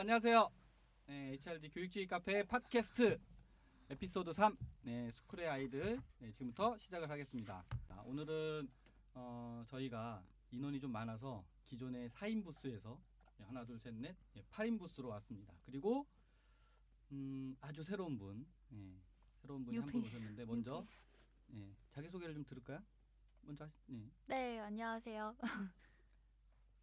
[0.00, 0.48] 안녕하세요.
[1.06, 3.18] 네, HRD 교육지 카페 팟캐스트
[3.90, 7.64] 에피소드 3, 네, school의 아이들 네, 지금부터 시작을 하겠습니다.
[7.88, 8.68] 자, 오늘은
[9.14, 13.00] 어, 저희가 인원이 좀 많아서 기존의 4인 부스에서
[13.38, 15.52] 네, 하나, 둘, 셋, 넷, 네, 8인 부스로 왔습니다.
[15.66, 16.06] 그리고
[17.10, 19.00] 음, 아주 새로운 분, 네,
[19.42, 20.16] 새로운 분이 한분 뉴페이스.
[20.16, 20.86] 오셨는데 먼저
[21.48, 22.80] 네, 자기 소개를 좀 들을까요?
[23.42, 24.08] 먼저 하시, 네.
[24.26, 25.36] 네, 안녕하세요.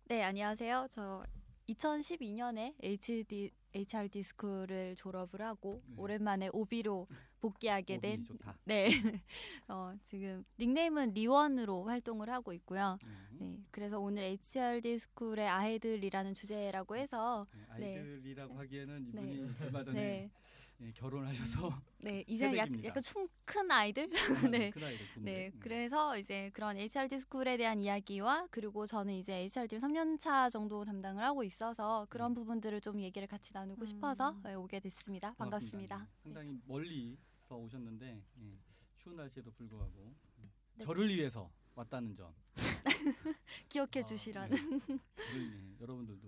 [0.06, 0.88] 네, 안녕하세요.
[0.92, 1.24] 저
[1.70, 5.96] 2012년에 HD HRD 스쿨을 졸업을 하고 네.
[5.98, 7.08] 오랜만에 OB로
[7.42, 8.26] 복귀하게 된.
[8.64, 8.88] 네.
[9.68, 12.98] 어, 지금 닉네임은 리원으로 활동을 하고 있고요.
[13.04, 13.46] 네.
[13.46, 13.60] 네.
[13.72, 19.22] 그래서 오늘 HRD 스쿨의 아이들이라는 주제라고 해서 네, 아이들이라고 하기에는 네.
[19.22, 20.32] 이분이 얼마 전에 네.
[20.82, 22.84] 예, 결혼하셔서 네, 이제 약.
[22.84, 24.10] 약간 좀 큰 아이들
[24.52, 24.72] 네.
[24.72, 25.06] 큰 아이들.
[25.24, 25.60] 네, 음.
[25.62, 31.24] 그래서 이제 그런 HRD 스쿨에 대한 이야기와 그리고 저는 이제 HRD 3년 차 정도 담당을
[31.24, 32.36] 하고 있어서 그런 음.
[32.36, 33.86] 부분들을 좀 얘기를 같이 나누고 음.
[33.86, 35.34] 싶어서 네, 오게 됐습니다.
[35.36, 35.98] 반갑습니다.
[36.00, 38.58] 네, 상당히 멀리서 오셨는데 예,
[38.98, 40.84] 추운 날씨에도 불구하고 예, 네.
[40.84, 42.34] 저를 위해서 왔다는 점.
[43.70, 44.80] 기억해 아, 주시라는.
[44.88, 44.98] 네.
[45.38, 46.28] 예, 여러분들도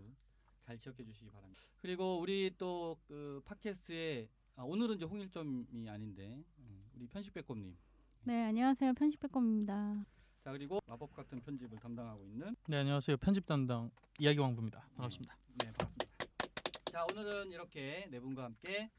[0.66, 1.62] 잘 기억해 주시기 바랍니다.
[1.82, 4.30] 그리고 우리 또 그 팟캐스트에
[4.60, 6.64] 아, 오늘은 이제 홍일점이 아닌데 예,
[6.96, 7.78] 우리 편집백곰님.
[8.24, 8.92] 네, 안녕하세요.
[8.96, 10.04] 편집백검입니다.
[10.44, 15.38] 자 그리고 마법 같은 편집을 담당하고 있는 네 안녕하세요 편집 담당 이야기 왕부입니다 반갑습니다.
[15.64, 16.06] 네, 반갑습니다.
[16.92, 18.90] 자, 오늘은 이렇게 네 분과 함께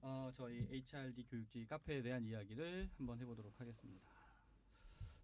[0.00, 4.08] 어, 저희 HRD 교육지 카페에 대한 이야기를 한번 해보도록 하겠습니다.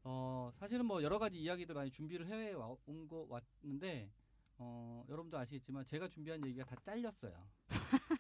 [0.03, 2.55] 어, 사실은 뭐 여러 가지 이야기들 많이 준비를 해외
[2.87, 4.11] 온거 왔는데
[4.59, 7.47] 어, 여러분도 아시겠지만 제가 준비한 얘기가 다 잘렸어요.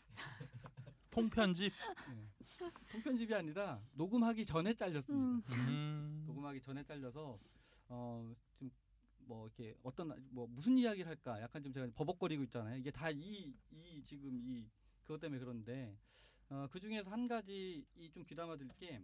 [1.10, 1.72] 통편집
[2.08, 2.70] 네.
[2.92, 5.24] 통편집이 아니라 녹음하기 전에 잘렸습니다.
[5.26, 7.38] 음, 음, 녹음하기 전에 잘려서
[7.88, 8.70] 어, 좀
[9.26, 12.76] 뭐 이렇게 어떤 뭐 무슨 이야기를 할까 약간 좀 제가 버벅거리고 있잖아요.
[12.76, 14.68] 이게 다 이 이 지금 이
[15.04, 15.96] 그것 때문에 그런데
[16.48, 19.00] 어, 그 중에서 한 가지 이 좀 귀담아 드릴게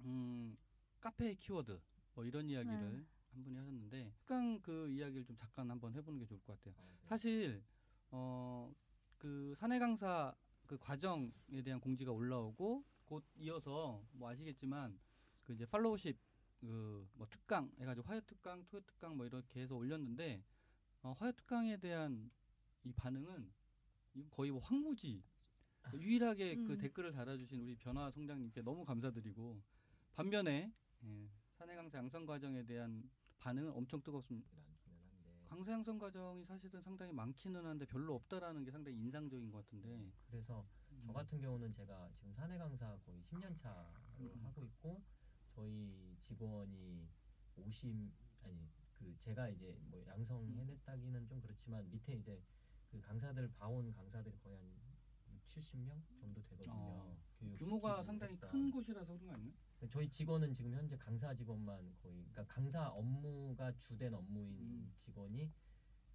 [0.00, 0.56] 음,
[1.00, 1.80] 카페의 키워드
[2.14, 3.06] 뭐 이런 이야기를 네.
[3.32, 6.74] 한 분이 하셨는데 약간 그 이야기를 좀 잠깐 한번 해보는 게 좋을 것 같아요.
[7.04, 7.62] 사실
[8.10, 8.74] 어,
[9.18, 10.34] 그 사내 강사
[10.66, 14.98] 그 과정에 대한 공지가 올라오고 곧 이어서 뭐 아시겠지만
[15.42, 16.16] 그 이제 팔로우십
[16.60, 20.42] 그 뭐 특강 해가지고 화요 특강, 토요 특강 뭐 이렇게 해서 올렸는데
[21.02, 22.30] 어, 화요 특강에 대한
[22.84, 23.52] 이 반응은
[24.30, 25.22] 거의 뭐 황무지
[25.92, 26.78] 유일하게 그 음.
[26.78, 29.60] 댓글을 달아주신 우리 변화 성장님께 너무 감사드리고
[30.14, 30.72] 반면에
[31.04, 34.50] 예, 사내 강사 양성 과정에 대한 반응은 엄청 뜨겁습니다.
[35.54, 40.66] 강사 양성 과정이 사실은 상당히 많기는 한데 별로 없다라는 게 상당히 인상적인 것 같은데 그래서
[41.06, 43.86] 저 같은 경우는 제가 지금 사내 강사 거의 10년 차로
[44.18, 44.40] 음.
[44.42, 45.00] 하고 있고
[45.54, 47.08] 저희 직원이
[47.54, 48.10] 50
[48.42, 50.08] 아니 그 제가 이제 뭐 음.
[50.08, 52.42] 양성해냈다기는 좀 그렇지만 밑에 이제
[52.90, 56.74] 그 강사들 봐온 강사들이 거의 한 70명 정도 되거든요.
[56.74, 57.16] 어,
[57.58, 58.50] 규모가 상당히 했던.
[58.50, 59.52] 큰 곳이라서 그런 거 아니에요?
[59.88, 64.94] 저희 직원은 지금 현재 강사 직원만 거의 그러니까 강사 업무가 주된 업무인 음.
[64.98, 65.52] 직원이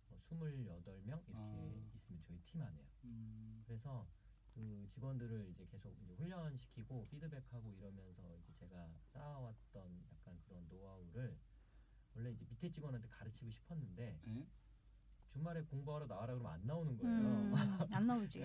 [0.10, 1.90] 어, 28명 이렇게 아.
[1.96, 2.86] 있으면 저희 팀 안에요.
[3.06, 4.08] 음, 그래서
[4.54, 11.38] 그 직원들을 이제 계속 이제 훈련시키고 피드백하고 이러면서 이제 제가 쌓아왔던 약간 그런 노하우를
[12.16, 14.48] 원래 이제 밑에 직원한테 가르치고 싶었는데 예?
[15.30, 17.16] 주말에 공부하러 나와라 그러면 안 나오는 거예요.
[17.16, 17.54] 음,
[17.92, 18.44] 안 나오지.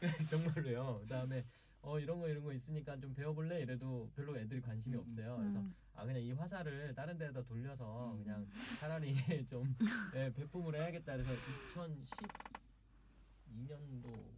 [0.30, 1.00] 정말로요.
[1.00, 1.46] 그다음에
[1.86, 5.36] 어 이런 거 이런 거 있으니까 좀 배워볼래 이래도 별로 애들이 관심이 음, 없어요.
[5.36, 8.24] 그래서 음, 아 그냥 이 화살을 다른 데다 돌려서 음.
[8.24, 8.44] 그냥
[8.80, 9.14] 차라리
[9.48, 9.72] 좀
[10.16, 11.30] 예, 배품을 해야겠다 그래서
[13.54, 14.32] 2012년도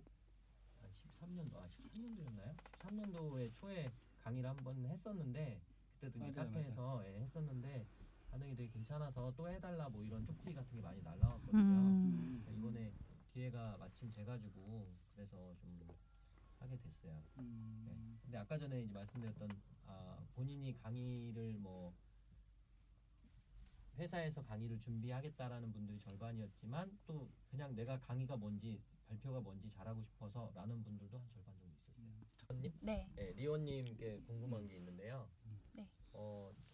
[0.82, 2.54] 아 13년도 아 13년도였나요?
[2.82, 3.90] 13년도에 초에
[4.20, 5.62] 강의를 한번 했었는데
[5.94, 7.86] 그때도 이제 맞아요, 카페에서 예, 했었는데
[8.30, 11.56] 반응이 되게 괜찮아서 또 해달라 뭐 이런 쪽지 같은 게 많이 날라왔거든요.
[11.56, 12.92] 음, 그러니까 이번에
[13.32, 15.78] 기회가 마침 돼가지고 그래서 좀
[16.60, 17.22] 하게 됐어요.
[17.34, 17.42] 네.
[17.42, 19.48] 음, 근데 아까 전에 이제 말씀드렸던
[19.86, 21.94] 아, 본인이 강의를 뭐
[23.96, 30.82] 회사에서 강의를 준비하겠다라는 분들이 절반이었지만 또 그냥 내가 강의가 뭔지 발표가 뭔지 잘하고 싶어서 라는
[30.84, 32.60] 분들도 한 절반 정도 있었어요.
[32.60, 33.08] 님 네.
[33.14, 35.28] 네, 리원님께 궁금한 게 있는데요.
[35.46, 35.60] 음.
[35.72, 35.88] 네.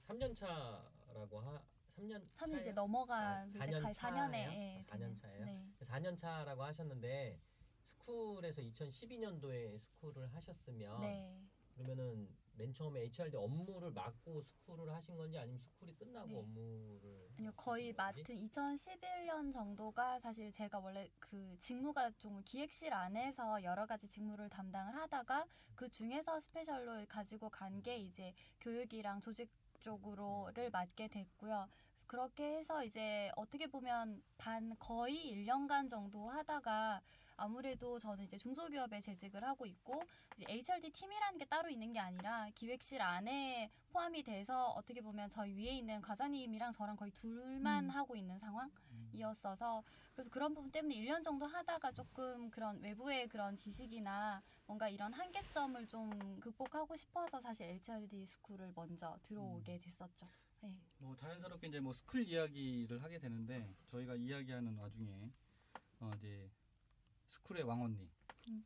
[0.07, 1.63] 3년 차라고 하
[1.97, 4.51] 3년 3년 이제 넘어간 아, 이제 4년 가- 4년에 차예요?
[4.53, 5.45] 예, 아, 4년 차예요?
[5.45, 5.73] 네.
[5.81, 7.41] 4년 차라고 하셨는데
[7.85, 11.41] 스쿨에서 2012년도에 스쿨을 하셨으면 네.
[11.75, 16.39] 그러면은 맨 처음에 HRD 업무를 맡고 school을 하신 건지 아니면 school이 끝나고 네.
[16.39, 17.93] 업무를 아니요 거의?
[17.93, 24.95] 맡은 2011년 정도가 사실 제가 원래 그 직무가 좀 기획실 안에서 여러 가지 직무를 담당을
[24.95, 31.69] 하다가 그 중에서 special로 가지고 간 게 이제 교육이랑 조직 쪽으로를 맡게 됐고요.
[32.07, 37.03] 그렇게 해서 이제 어떻게 보면 반 거의 1년간 정도 하다가
[37.37, 40.03] 아무래도 저는 이제 중소기업에 재직을 하고 있고
[40.37, 45.55] 이제 HRD 팀이라는 게 따로 있는 게 아니라 기획실 안에 포함이 돼서 어떻게 보면 저희
[45.55, 47.91] 위에 있는 과장님이랑 저랑 거의 둘만 음.
[47.91, 49.83] 하고 있는 상황이었어서
[50.15, 55.87] 그래서 그런 부분 때문에 1년 정도 하다가 조금 그런 외부의 그런 지식이나 뭔가 이런 한계점을
[55.89, 60.29] 좀 극복하고 싶어서 사실 HRD 스쿨을 먼저 들어오게 됐었죠.
[60.61, 60.75] 네.
[60.99, 65.31] 뭐 자연스럽게 이제 뭐 school 이야기를 하게 되는데 저희가 이야기하는 와중에
[66.01, 66.51] 어 이제
[67.35, 68.09] 스쿨의 왕언니
[68.49, 68.65] 음.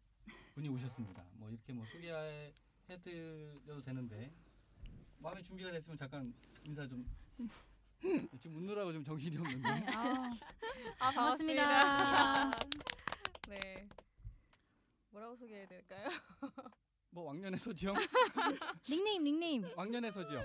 [0.55, 1.25] 분이 오셨습니다.
[1.35, 4.31] 뭐 이렇게 뭐 소개해드려도 되는데
[5.19, 6.35] 마음의 준비가 됐으면 잠깐
[6.65, 7.07] 인사 좀
[8.41, 10.31] 지금 웃느라고 좀 정신이 없는데 아,
[11.01, 12.51] 아 반갑습니다.
[13.49, 13.89] 네.
[15.11, 16.09] 뭐라고 소개해야 될까요?
[17.11, 17.95] 뭐 왕년의 서지영
[18.89, 19.65] 닉네임 닉네임.
[19.77, 20.45] 왕년의 서지영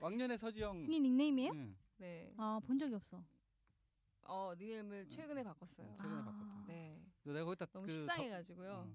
[0.00, 1.52] 왕년의 서지영 이게 닉네임이에요?
[1.52, 2.32] 응, 네.
[2.38, 3.22] 아본 적이 없어.
[4.22, 5.96] 어 닉네임을 최근에 바꿨어요.
[5.98, 6.24] 최근에 아.
[6.24, 6.64] 바꿨다.
[6.66, 6.89] 네.
[7.22, 8.68] 그래서 내가 거기다 너무 그 식상해가지고요.
[8.68, 8.88] 덧- 어,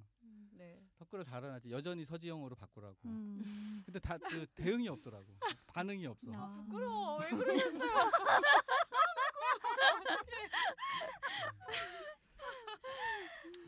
[0.53, 0.81] 네.
[0.97, 3.83] 댓글을 달아놨지 여전히 서지영으로 바꾸라고 음.
[3.85, 5.25] 근데 다 그 대응이 없더라고
[5.67, 6.63] 반응이 없어 아.
[6.65, 7.19] 부끄러워.
[7.19, 7.79] 왜 그러셨어요?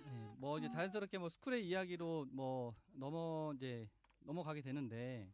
[0.06, 3.90] 네, 뭐 이제 자연스럽게 뭐 스쿨의 이야기로 뭐 넘어 이제
[4.22, 5.30] 넘어가게 되는데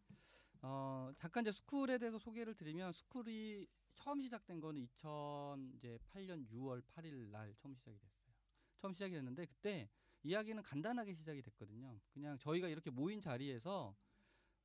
[0.61, 3.65] 어 잠깐 이제 스쿨에 대해서 소개를 드리면 스쿨이
[3.95, 8.12] 처음 시작된 거는 2008년 6월 8일 날 처음 시작이 됐어요.
[8.83, 9.89] 처음 시작이 됐는데 그때
[10.23, 12.01] 이야기는 간단하게 시작이 됐거든요.
[12.11, 13.95] 그냥 저희가 이렇게 모인 자리에서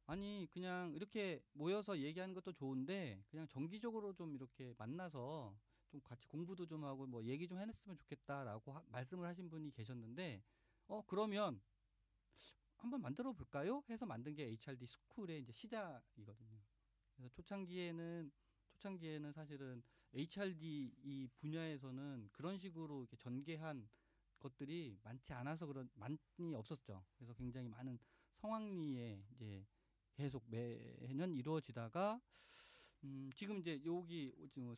[0.06, 5.56] 아니 그냥 이렇게 모여서 얘기하는 것도 좋은데 그냥 정기적으로 좀 이렇게 만나서
[5.88, 10.42] 좀 같이 공부도 좀 하고 뭐 얘기 좀 해냈으면 좋겠다라고 하- 말씀을 하신 분이 계셨는데
[10.88, 11.62] 어 그러면
[12.78, 13.84] 한번 만들어 볼까요?
[13.88, 16.58] 해서 만든 게 HRD 스쿨의 이제 시작이거든요.
[17.14, 18.32] 그래서 초창기에는
[18.70, 19.80] 초창기에는 사실은
[20.12, 23.88] HRD 이 분야에서는 그런 식으로 이렇게 전개한
[24.38, 26.19] 것들이 많지 않아서 그런 많이
[26.55, 27.05] 없었죠.
[27.17, 27.99] 그래서 굉장히 많은
[28.37, 29.67] 성황리에 이제
[30.14, 32.20] 계속 매년 이루어지다가
[33.05, 34.75] 음, 지금 이제 여기 오- 지금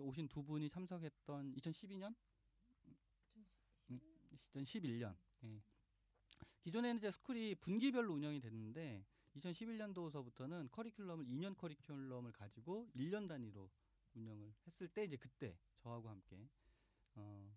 [0.00, 2.14] 오신 두 분이 참석했던 2012년,
[4.54, 5.14] 2011년.
[5.44, 5.62] 예.
[6.62, 9.04] 기존에는 이제 school이 분기별로 운영이 됐는데
[9.36, 13.70] 2011년도서부터는 커리큘럼을 2년 커리큘럼을 가지고 1년 단위로
[14.14, 16.48] 운영을 했을 때 이제 그때 저하고 함께
[17.14, 17.55] 어,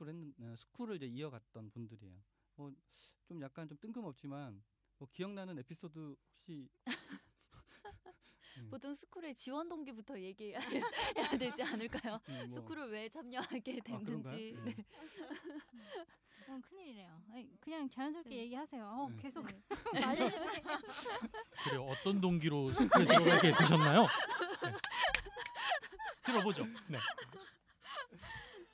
[0.00, 2.16] school 했는 어, school을 이제 이어갔던 분들이에요.
[2.56, 2.72] 뭐
[3.26, 4.60] 좀 약간 좀 뜬금없지만
[4.98, 6.86] 뭐 기억나는 에피소드 혹시 음.
[8.70, 10.58] 보통 school의 지원 동기부터 얘기해야
[11.38, 12.18] 되지 않을까요?
[12.26, 13.84] 네, 뭐, school을 왜 참여하게 아?
[13.84, 14.52] 됐는지.
[14.64, 14.64] 네.
[14.64, 14.84] 네.
[16.40, 17.22] 그건 큰일이래요.
[17.30, 18.36] 아니, 그냥 자연스럽게 네.
[18.38, 18.84] 얘기하세요.
[18.84, 19.16] 어, 네.
[19.22, 19.62] 계속 네.
[20.00, 20.62] 말리는데.
[21.64, 21.84] 그래요.
[21.84, 24.02] 어떤 동기로 school에 들어가게 되셨나요?
[24.02, 24.72] 네.
[26.24, 26.64] 들어보죠.
[26.88, 26.98] 네.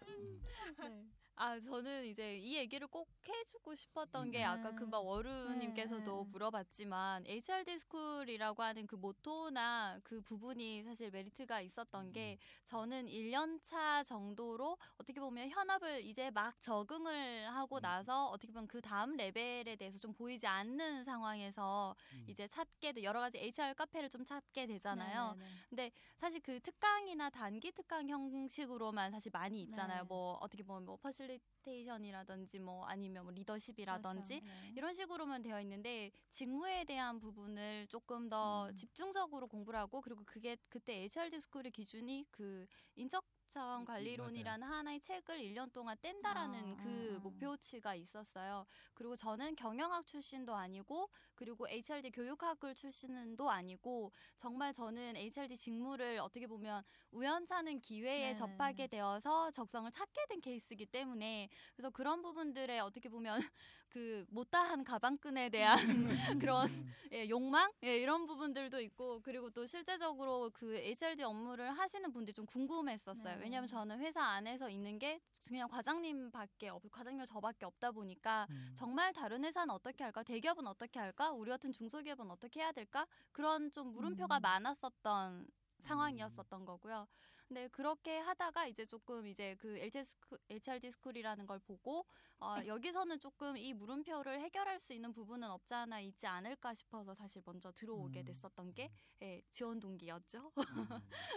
[0.09, 0.41] 음,
[0.79, 1.16] 네.
[1.39, 4.49] 아 저는 이제 이 얘기를 꼭 해주고 싶었던 게 음.
[4.49, 6.31] 아까 금방 워루님께서도 네.
[6.31, 14.03] 물어봤지만 HRD 스쿨이라고 하는 그 모토나 그 부분이 사실 메리트가 있었던 게 저는 1년 차
[14.05, 17.83] 정도로 어떻게 보면 현업을 이제 막 적응을 하고 음.
[17.83, 22.25] 나서 어떻게 보면 그 다음 레벨에 대해서 좀 보이지 않는 상황에서 음.
[22.29, 25.37] 이제 찾게 돼 여러 가지 HR 카페를 좀 찾게 되잖아요.
[25.39, 25.93] 네, 네, 네.
[26.17, 30.03] 사실 그 특강이나 단기 특강 형식으로만 사실 많이 있잖아요.
[30.05, 30.09] 네.
[30.09, 34.61] 뭐 어떻게 보면 뭐 facilitation이라든지 뭐 아니면 뭐 리더십이라든지 그렇죠.
[34.63, 34.73] 네.
[34.77, 38.77] 이런 식으로만 되어 있는데 직무에 대한 부분을 조금 더 음.
[38.77, 45.41] 집중적으로 공부를 하고 그리고 그게 그때 HRD 스쿨의 기준이 그 인적 자원 관리론이라는 하나의 책을
[45.41, 47.19] 1년 동안 뗀다라는 아, 그 아, 아.
[47.21, 48.67] 목표치가 있었어요.
[48.95, 56.47] 그리고 저는 경영학 출신도 아니고 그리고 HRD 교육학을 출신도 아니고 정말 저는 HRD 직무를 어떻게
[56.47, 58.89] 보면 우연찮은 기회에 네, 접하게 네.
[58.89, 63.39] 되어서 적성을 찾게 된 케이스이기 때문에 그래서 그런 부분들에 어떻게 보면
[63.97, 65.79] 그 못다한 가방끈에 대한
[66.47, 66.93] 그런 음.
[67.13, 72.45] 예, 욕망 예, 이런 부분들도 있고 그리고 또 실제적으로 그 HRD 업무를 하시는 분들이 좀
[72.45, 73.37] 궁금했었어요.
[73.37, 73.43] 네.
[73.43, 78.75] 왜냐하면 저는 회사 안에서 있는 게 그냥 과장님밖에 없, 과장님 저밖에 없다 보니까 음.
[78.77, 80.23] 정말 다른 회사는 어떻게 할까?
[80.23, 81.31] 대기업은 어떻게 할까?
[81.31, 83.07] 우리 같은 중소기업은 어떻게 해야 될까?
[83.33, 84.43] 그런 좀 물음표가 음.
[84.43, 85.47] 많았었던
[85.85, 87.07] 상황이었었던 거고요.
[87.49, 92.05] 근데 그렇게 하다가 이제 조금 이제 그 HRD, 스쿨, HRD 스쿨이라는 걸 보고
[92.41, 97.43] 어, 여기서는 조금 이 물음표를 해결할 수 있는 부분은 없지 않아 있지 않을까 싶어서 사실
[97.47, 98.25] 먼저 들어오게 음.
[98.25, 98.91] 됐었던 게
[99.23, 100.51] 예, 지원 동기였죠.
[100.57, 100.65] 음,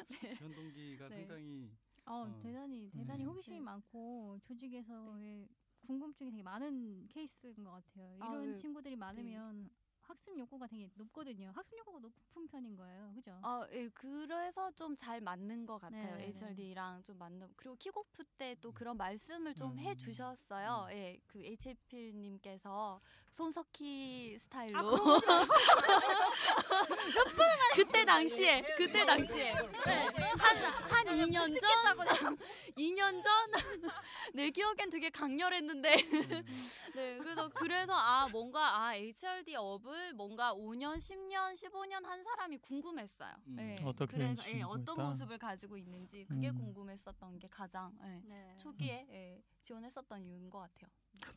[0.44, 1.16] 지원 동기가 네.
[1.18, 1.72] 상당히
[2.06, 2.40] 어, 어.
[2.42, 3.26] 대단히 대단히 네.
[3.26, 3.62] 호기심이 네.
[3.62, 5.48] 많고 조직에서의
[5.86, 8.18] 궁금증이 되게 많은 케이스인 것 같아요.
[8.20, 8.58] 아, 이런 네.
[8.58, 9.70] 친구들이 많으면
[10.10, 11.52] 학습 욕구가 되게 높거든요.
[11.56, 13.12] 학습 욕구가 높은 편인 거예요.
[13.14, 13.38] 그죠?
[13.44, 16.16] 아, 예, 그래서 좀 잘 맞는 것 같아요.
[16.18, 16.28] 네, 네.
[16.30, 17.54] HRD랑 좀 맞는.
[17.56, 19.80] 그리고 킥오프 때 또 그런 말씀을 좀 음.
[19.80, 20.88] 해주셨어요.
[20.90, 20.98] 음.
[20.98, 23.00] 예, 그 HP님께서
[23.34, 24.80] 손석희 스타일로.
[24.80, 24.82] 아.
[27.76, 29.54] 그때 당시에, 그때 당시에.
[29.86, 32.36] 네, 한, 한 2년 전?
[32.76, 33.52] 2년 전?
[34.34, 35.96] 내 기억엔 되게 강렬했는데.
[36.96, 43.36] 네, 그래서, 그래서, 아, 뭔가, 아, HRD 업을 뭔가 5년, 10년, 15년 한 사람이 궁금했어요.
[43.48, 43.56] 음.
[43.56, 45.04] 네, 어떻게 그래서, 예, 어떤 궁금했다.
[45.04, 46.56] 모습을 가지고 있는지, 그게 음.
[46.56, 48.58] 궁금했었던 게 가장, 예, 네.
[48.58, 50.90] 초기에 예, 지원했었던 이유인 것 같아요.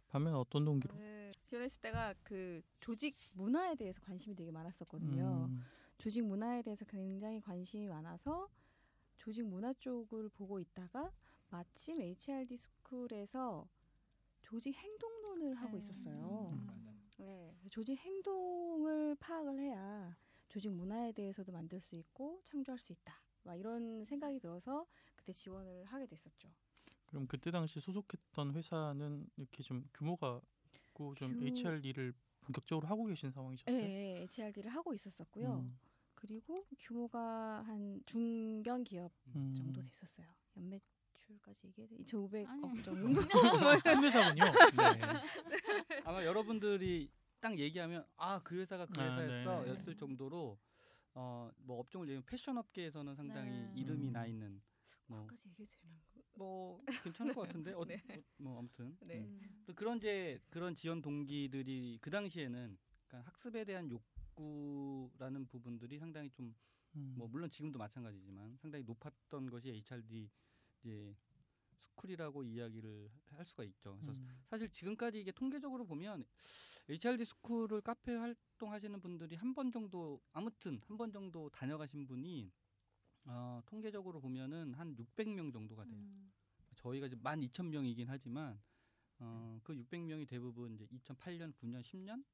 [0.09, 0.95] 반면 어떤 동기로?
[0.95, 5.49] 저는 지원했을 때가 그 조직 문화에 대해서 관심이 되게 많았었거든요.
[5.51, 5.61] 음.
[5.99, 8.49] 조직 문화에 대해서 굉장히 관심이 많아서
[9.17, 11.11] 조직 문화 쪽을 보고 있다가
[11.51, 13.69] 마침 HRD 스쿨에서
[14.43, 15.79] 조직 행동론을 하고 네.
[15.79, 16.51] 있었어요.
[16.53, 17.09] 음.
[17.19, 20.15] 네, 조직 행동을 파악을 해야
[20.49, 23.19] 조직 문화에 대해서도 만들 수 있고 창조할 수 있다.
[23.45, 24.87] 막 이런 생각이 들어서
[25.17, 26.51] 그때 지원을 하게 됐었죠.
[27.07, 30.43] 그럼 그때 당시 소속했던 회사는 이렇게 좀 규모가
[30.75, 32.13] 있고 좀 규- HRD를
[32.43, 33.75] 본격적으로 하고 계신 상황이셨어요?
[33.75, 35.61] 네, HRD를 하고 있었었고요.
[35.61, 35.79] 음.
[36.15, 39.55] 그리고 규모가 한 중견 기업 음.
[39.57, 40.27] 정도 됐었어요.
[40.59, 41.97] 연매출까지 얘기해야 돼?
[42.05, 42.83] 2,500억 아니요.
[42.83, 43.21] 정도.
[43.83, 44.45] 큰 회사군요.
[45.49, 46.03] 네.
[46.05, 47.11] 아마 여러분들이
[47.43, 49.71] 딱 얘기하면 아 그 회사가 그 아, 회사였어 네.
[49.71, 50.59] 였을 정도로
[51.15, 53.73] 어 뭐 업종을 얘기하면 패션 업계에서는 상당히 네.
[53.77, 54.13] 이름이 음.
[54.13, 54.63] 나 있는
[55.07, 56.01] 뭐, 까지 얘기해도 되나?
[56.35, 58.03] 뭐 괜찮을 것 같은데 어, 네.
[58.09, 59.19] 어, 뭐 아무튼 네.
[59.19, 59.63] 음.
[59.67, 66.55] 또 그런 이제 그런 지원 동기들이 그 당시에는 그러니까 학습에 대한 욕구라는 부분들이 상당히 좀
[66.95, 67.15] 음.
[67.19, 70.31] 뭐 물론 지금도 마찬가지지만 상당히 높았던 것이 HRD
[70.81, 71.15] 이제
[71.83, 73.97] school이라고 이야기를 할 수가 있죠.
[74.01, 74.29] 그래서 음.
[74.49, 76.25] 사실 지금까지 이게 통계적으로 보면
[76.89, 82.51] HRD 스쿨을 카페 활동하시는 분들이 한 번 정도 아무튼 한 번 정도 다녀가신 분이
[83.25, 86.01] 어, 통계적으로 보면은 한 600명 정도가 돼요.
[86.01, 86.33] 음.
[86.77, 88.61] 저희가 이제 12,000명이긴 하지만
[89.19, 92.25] 어, 그 600명이 대부분 이제 2008년, 9년, 10년,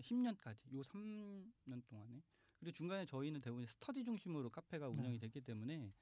[0.00, 2.22] 10, 년까지요 3년 동안에
[2.58, 5.18] 그리고 중간에 저희는 대부분 스터디 중심으로 카페가 운영이 네.
[5.20, 5.94] 됐기 때문에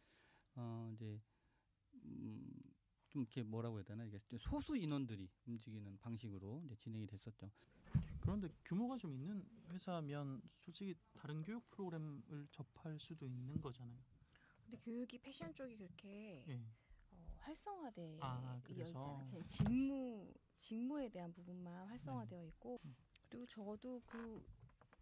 [0.56, 1.20] 어, 이제
[1.94, 2.50] 음,
[3.08, 7.50] 좀 이렇게 뭐라고 해야 되나 이게 소수 인원들이 움직이는 방식으로 이제 진행이 됐었죠.
[8.20, 13.98] 그런데 규모가 좀 있는 회사면 솔직히 다른 교육 프로그램을 접할 수도 있는 거잖아요.
[14.64, 16.64] 근데 교육이 패션 쪽이 그렇게 예.
[17.10, 19.28] 어, 활성화되어 아, 있잖아요.
[19.28, 22.94] 그냥 직무 직무에 대한 부분만 활성화되어 있고 음.
[23.28, 24.42] 그리고 저도 그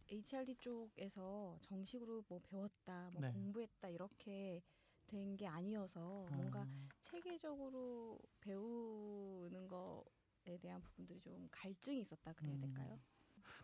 [0.09, 3.33] HRD 쪽에서 정식으로 뭐 배웠다, 뭐 네.
[3.33, 4.63] 공부했다 이렇게
[5.11, 12.61] 된 게 아니어서 뭔가 아, 체계적으로 배우는 거에 대한 부분들이 좀 갈증이 있었다 그래야 음.
[12.61, 12.99] 될까요?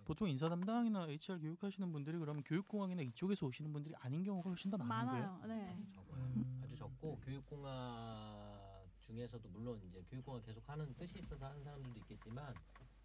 [0.05, 4.77] 보통 인사 담당이나 HR 교육하시는 분들이 그러면 교육공학이나 이쪽에서 오시는 분들이 아닌 경우가 훨씬 더
[4.77, 5.39] 많은 거예요.
[5.41, 5.47] 많아요.
[5.47, 5.87] 네.
[5.93, 6.23] 적어요.
[6.23, 6.61] 음.
[6.65, 12.55] 아주 적고 교육공학 중에서도 물론 이제 교육공학 계속 하는 뜻이 있어서 하는 사람들도 있겠지만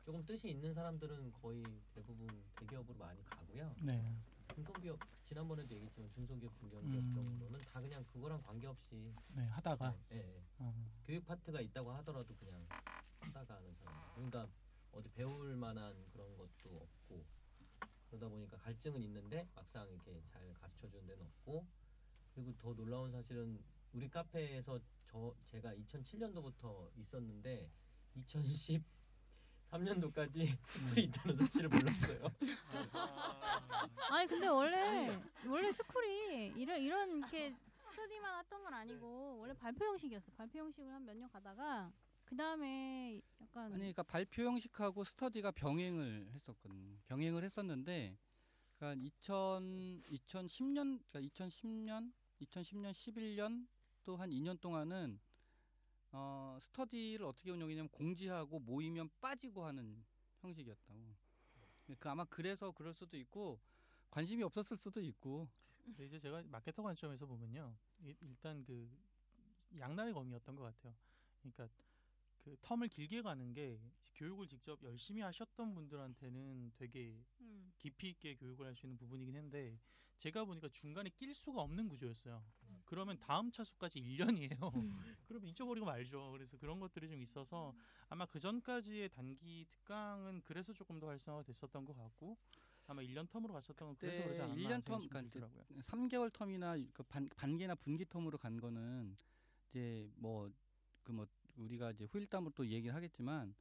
[0.03, 2.27] 조금 뜻이 있는 사람들은 거의 대부분
[2.59, 3.73] 대기업으로 많이 가고요.
[3.81, 4.15] 네.
[4.53, 7.13] 중소기업 지난번에도 얘기했지만 중소기업 중견기업 음.
[7.13, 10.43] 정도는 다 그냥 그거랑 관계없이 네, 하다가 예, 예.
[10.59, 10.73] 어,
[11.05, 12.65] 교육 파트가 있다고 하더라도 그냥
[13.19, 14.13] 하다가 하는 사람.
[14.15, 14.47] 그러니까
[14.91, 17.23] 어디 배울 만한 그런 것도 없고
[18.09, 21.65] 그러다 보니까 갈증은 있는데 막상 이렇게 잘 가르쳐 주는 데는 없고
[22.35, 23.61] 그리고 더 놀라운 사실은
[23.93, 27.69] 우리 카페에서 저 제가 2007년도부터 있었는데
[29.71, 32.27] 2013년도까지 school이 있다는 사실을 몰랐어요.
[34.11, 35.09] 아니 근데 원래
[35.47, 37.53] 원래 school이 이런 이런 이렇게
[37.89, 40.31] 스터디만 했던 건 아니고 원래 발표 형식이었어.
[40.37, 41.91] 발표 형식을 한 몇 년 가다가
[42.25, 46.97] 그 다음에 약간 아니 그러니까 발표 형식하고 스터디가 병행을 했었거든요.
[47.07, 48.17] 병행을 했었는데
[48.77, 52.11] 그러니까 2000 2010년 그러니까 2010년
[52.41, 53.67] 2010년 11년
[54.03, 55.19] 또 한 2년 동안은
[56.11, 60.03] 어 스터디를 어떻게 운영했냐면 공지하고 모이면 빠지고 하는
[60.41, 61.15] 형식이었다고.
[61.99, 63.59] 그 아마 그래서 그럴 수도 있고
[64.09, 65.49] 관심이 없었을 수도 있고.
[65.85, 68.89] 근데 이제 제가 마케터 관점에서 보면요, 이- 일단 그
[69.77, 70.95] 양날의 검이었던 것 같아요.
[71.41, 71.69] 그러니까
[72.43, 73.79] 그 텀을 길게 가는 게
[74.15, 77.73] 교육을 직접 열심히 하셨던 분들한테는 되게 음.
[77.77, 79.79] 깊이 있게 교육을 할 수 있는 부분이긴 한데
[80.17, 82.43] 제가 보니까 중간에 낄 수가 없는 구조였어요.
[82.91, 84.59] 그러면 다음 차수까지 1년이에요.
[85.25, 86.29] 그러면 잊어버리고 말죠.
[86.33, 87.73] 그래서 그런 것들이 좀 있어서
[88.09, 92.37] 아마 그 전까지의 단기 특강은 그래서 조금 더 활성화가 됐었던 것 같고
[92.87, 95.63] 아마 1년 텀으로 갔었던 건 그래서 그러지 않았나 1년 하는 텀 그러니까 이제 들더라고요.
[95.83, 99.15] 3개월 텀이나 그 반, 반기나 분기 텀으로 간 거는
[99.69, 103.55] 이제 뭐그 뭐 우리가 이제 후일담으로 또 얘기를 하겠지만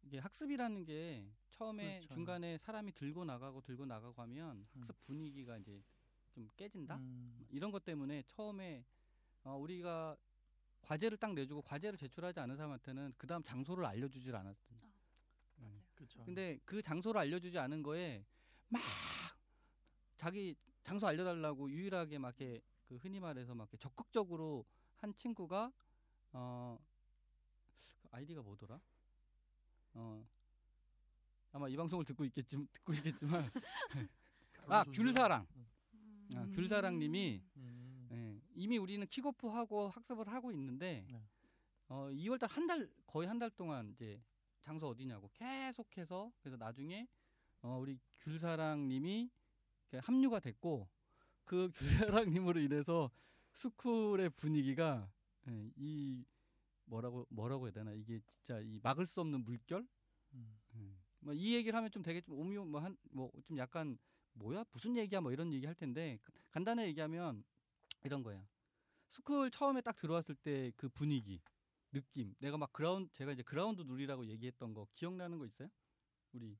[0.00, 2.14] 이게 학습이라는 게 처음에 그렇죠.
[2.14, 5.82] 중간에 사람이 들고 나가고 들고 나가고 하면 학습 분위기가 이제
[6.32, 8.84] 좀 깨진다 음, 이런 것 때문에 처음에
[9.44, 10.16] 어, 우리가
[10.82, 14.78] 과제를 딱 내주고 과제를 제출하지 않은 사람한테는 그 다음 장소를 알려주질 않았던.
[14.78, 14.92] 아, 음.
[15.58, 15.82] 맞아요.
[15.94, 16.24] 그렇죠.
[16.24, 18.24] 근데 그 장소를 알려주지 않은 거에
[18.68, 18.82] 막
[20.16, 24.64] 자기 장소 알려달라고 유일하게 막 이렇게 그 흔히 말해서 막 이렇게 적극적으로
[24.96, 25.72] 한 친구가
[26.32, 26.78] 어그
[28.10, 28.80] 아이디가 뭐더라?
[29.94, 30.26] 어
[31.52, 33.42] 아마 이 방송을 듣고 있겠지 듣고 있겠지만
[34.68, 35.46] 아 귤사랑
[36.36, 41.22] 아, 귤사랑님이 음, 예, 이미 우리는 킥오프하고 학습을 하고 있는데 네.
[41.88, 44.22] 어 2월달 한 달 거의 한 달 동안 이제
[44.62, 47.06] 장소 어디냐고 계속해서 그래서 나중에
[47.62, 49.30] 어 우리 귤사랑님이
[49.92, 50.88] 합류가 됐고
[51.44, 51.70] 그
[52.30, 53.10] 귤사랑님으로 인해서
[53.52, 55.10] 스쿨의 분위기가
[55.48, 56.24] 예, 이
[56.84, 59.86] 뭐라고 뭐라고 해야 되나 이게 진짜 이 막을 수 없는 물결
[60.34, 60.96] 음.
[61.20, 63.98] 뭐이 얘기를 하면 좀 되게 좀 오묘 뭐한 뭐 좀 약간
[64.34, 66.18] 뭐야 무슨 얘기야 뭐 이런 얘기 할 텐데
[66.50, 67.44] 간단하게 얘기하면
[68.04, 68.46] 이런 거야.
[69.08, 71.40] 스쿨 처음에 딱 들어왔을 때 그 분위기,
[71.92, 72.34] 느낌.
[72.38, 75.68] 내가 막 그라운드 제가 이제 그라운드 룰이라고 얘기했던 거 기억나는 거 있어요?
[76.32, 76.58] 우리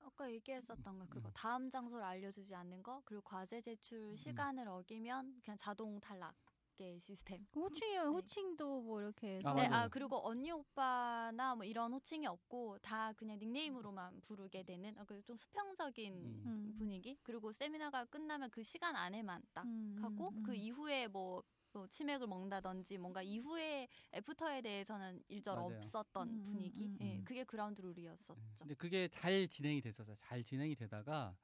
[0.00, 1.32] 아까 얘기했었던 거 그거 음.
[1.34, 6.34] 다음 장소를 알려주지 않는 거 그리고 과제 제출 시간을 어기면 그냥 자동 탈락
[6.80, 7.44] 의 시스템.
[7.54, 7.98] 호칭이 네.
[7.98, 9.84] 호칭도 뭐 이렇게 아, 네, 맞아요.
[9.84, 15.36] 아 그리고 언니 오빠나 뭐 이런 호칭이 없고 다 그냥 닉네임으로만 부르게 되는 어, 그좀
[15.36, 16.42] 수평적인 음.
[16.46, 16.74] 음.
[16.78, 17.18] 분위기.
[17.22, 20.56] 그리고 세미나가 끝나면 그 시간 안에만 딱 음, 하고 음, 그 음.
[20.56, 25.76] 이후에 뭐, 뭐 치맥을 먹는다든지 뭔가 이후에 after에 대해서는 일절 맞아요.
[25.76, 26.84] 없었던 음, 분위기.
[26.84, 27.24] 음, 음, 예, 음.
[27.24, 28.36] 그게 그라운드 룰이었었죠.
[28.60, 30.16] 근데 그게 잘 진행이 됐었어요.
[30.20, 31.36] 잘 진행이 되다가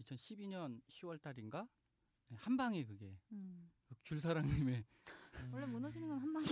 [0.00, 1.66] 2012년 10월 달인가
[2.34, 3.70] 한 방에 그게 음.
[4.04, 4.84] 그 귤사랑님의
[5.52, 6.46] 원래 무너지는 건 한 방에.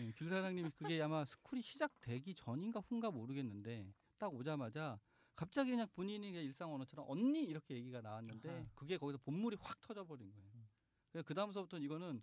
[0.00, 4.98] 예, 귤사랑님이 그게 아마 스쿨이 시작되기 전인가 후인가 모르겠는데 딱 오자마자
[5.36, 8.64] 갑자기 그냥 본인이 일상 언어처럼 언니 이렇게 얘기가 나왔는데 아하.
[8.74, 10.68] 그게 거기서 봇물이 확 터져버린 거예요.
[11.12, 12.22] 그래서 그 다음서부터는 이거는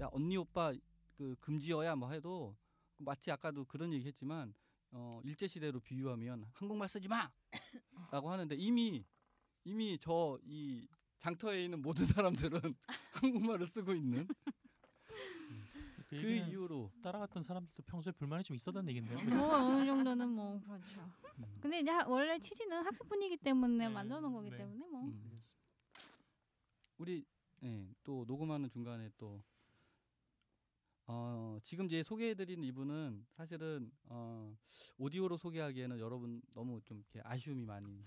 [0.00, 0.72] 야 언니 오빠
[1.16, 2.56] 그 금지어야 뭐 해도
[2.96, 4.54] 마치 아까도 그런 얘기했지만
[4.92, 9.04] 어 일제 시대로 비유하면 한국말 쓰지 마라고 하는데 이미
[9.64, 10.88] 이미 저 이
[11.24, 12.60] 장터에 있는 모든 사람들은
[13.56, 14.26] 한국말을 쓰고 있는
[16.06, 19.18] 그 그 이후로 따라갔던 사람들도 평소에 불만이 좀 있었다는 얘긴데요.
[19.36, 21.00] 뭐 어느 정도는 뭐 그렇죠.
[21.38, 21.44] 음.
[21.62, 24.58] 근데 이제 하- 원래 취지는 학습 분위기 때문에 네, 만들어 놓은 거기 네.
[24.58, 25.00] 때문에 뭐.
[25.04, 25.40] 음.
[26.98, 27.24] 우리
[27.62, 29.42] 예, 또 녹음하는 중간에 또
[31.06, 34.54] 어, 지금 이제 소개해드린 이분은 사실은 어,
[34.98, 38.04] 오디오로 소개하기에는 여러분 너무 좀 이렇게 아쉬움이 많이.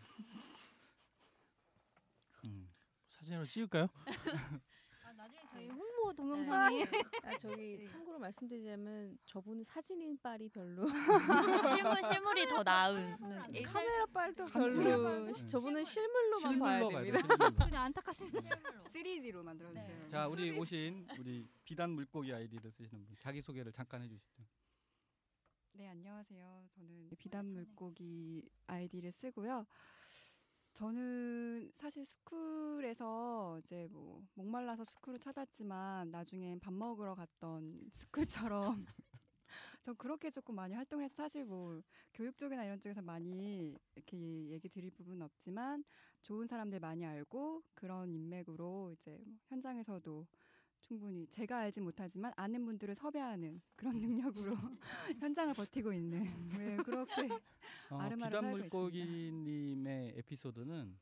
[3.18, 3.20] 음.
[3.20, 3.88] 사진으로 찍을까요?
[5.04, 5.74] 아, 나중에 저희 네.
[5.74, 6.84] 홍보 동영상이
[7.24, 7.88] 아, 저기 네.
[7.90, 10.88] 참고로 말씀드리자면 저분은 사진인 빨이 별로
[11.76, 13.18] 실물 실물이 더 나은.
[13.52, 17.66] 네, 카메라 빨도 별로 저분은 실물로만 실물로 봐야 됩니다.
[17.66, 18.42] 그냥 안타깝습니다.
[18.42, 18.84] 실물로.
[18.84, 20.00] 3D로 만들어 주세요.
[20.02, 20.08] 네.
[20.08, 24.44] 자, 우리 오신 우리 비단 물고기 아이디를 쓰시는 분 자기 소개를 잠깐 해 주시죠.
[25.74, 26.68] 네, 안녕하세요.
[26.76, 29.66] 저는 비단 물고기 아이디를 쓰고요.
[30.78, 38.86] 저는 사실 스쿨에서 이제 뭐 목말라서 스쿨을 찾았지만 나중엔 밥 먹으러 갔던 스쿨처럼
[39.82, 41.82] 전 그렇게 조금 많이 활동해서 사실 뭐
[42.14, 44.18] 교육 쪽이나 이런 쪽에서 많이 이렇게
[44.52, 45.84] 얘기 드릴 부분은 없지만
[46.22, 50.28] 좋은 사람들 많이 알고 그런 인맥으로 이제 뭐 현장에서도
[50.88, 54.56] 충분히 제가 알지 못하지만 아는 분들을 섭외하는 그런 능력으로
[55.20, 56.24] 현장을 버티고 있는
[56.58, 57.12] 왜 그렇게
[57.92, 60.98] 어, 아름아름 비단 물고기님의 에피소드는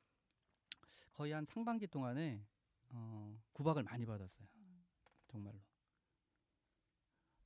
[1.13, 2.43] 거의 한 상반기 동안에
[2.89, 4.47] 어, 구박을 많이 받았어요.
[5.27, 5.59] 정말로.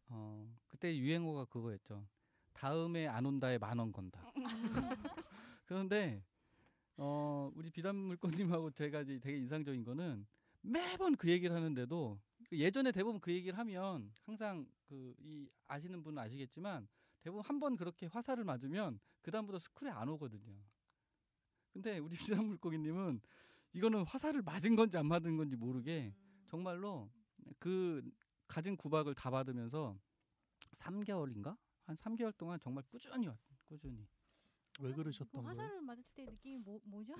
[0.07, 2.07] 어, 그때 유행어가 그거였죠.
[2.53, 4.21] 다음에 안 온다에 만 원 건다.
[5.65, 6.23] 그런데
[6.97, 10.25] 어, 우리 비단 물고기님하고 제가 되게 인상적인 거는
[10.61, 16.17] 매번 그 얘기를 하는데도 그 예전에 대부분 그 얘기를 하면 항상 그 이 아시는 분은
[16.23, 16.87] 아시겠지만
[17.21, 20.55] 대부분 한 번 그렇게 화살을 맞으면 그 다음부터 스쿨에 안 오거든요.
[21.73, 23.21] 근데 우리 비단 물고기님은
[23.73, 26.15] 이거는 화살을 맞은 건지 안 맞은 건지 모르게
[26.47, 27.11] 정말로
[27.59, 28.01] 그
[28.47, 29.99] 가진 구박을 다 받으면서
[30.79, 34.07] 3개월인가 한 3개월 동안 정말 꾸준히 왔 꾸준히.
[34.79, 35.49] 왜그 그러셨던 거예요?
[35.49, 37.13] 화살을 맞을 때 느낌이 뭐 뭐죠?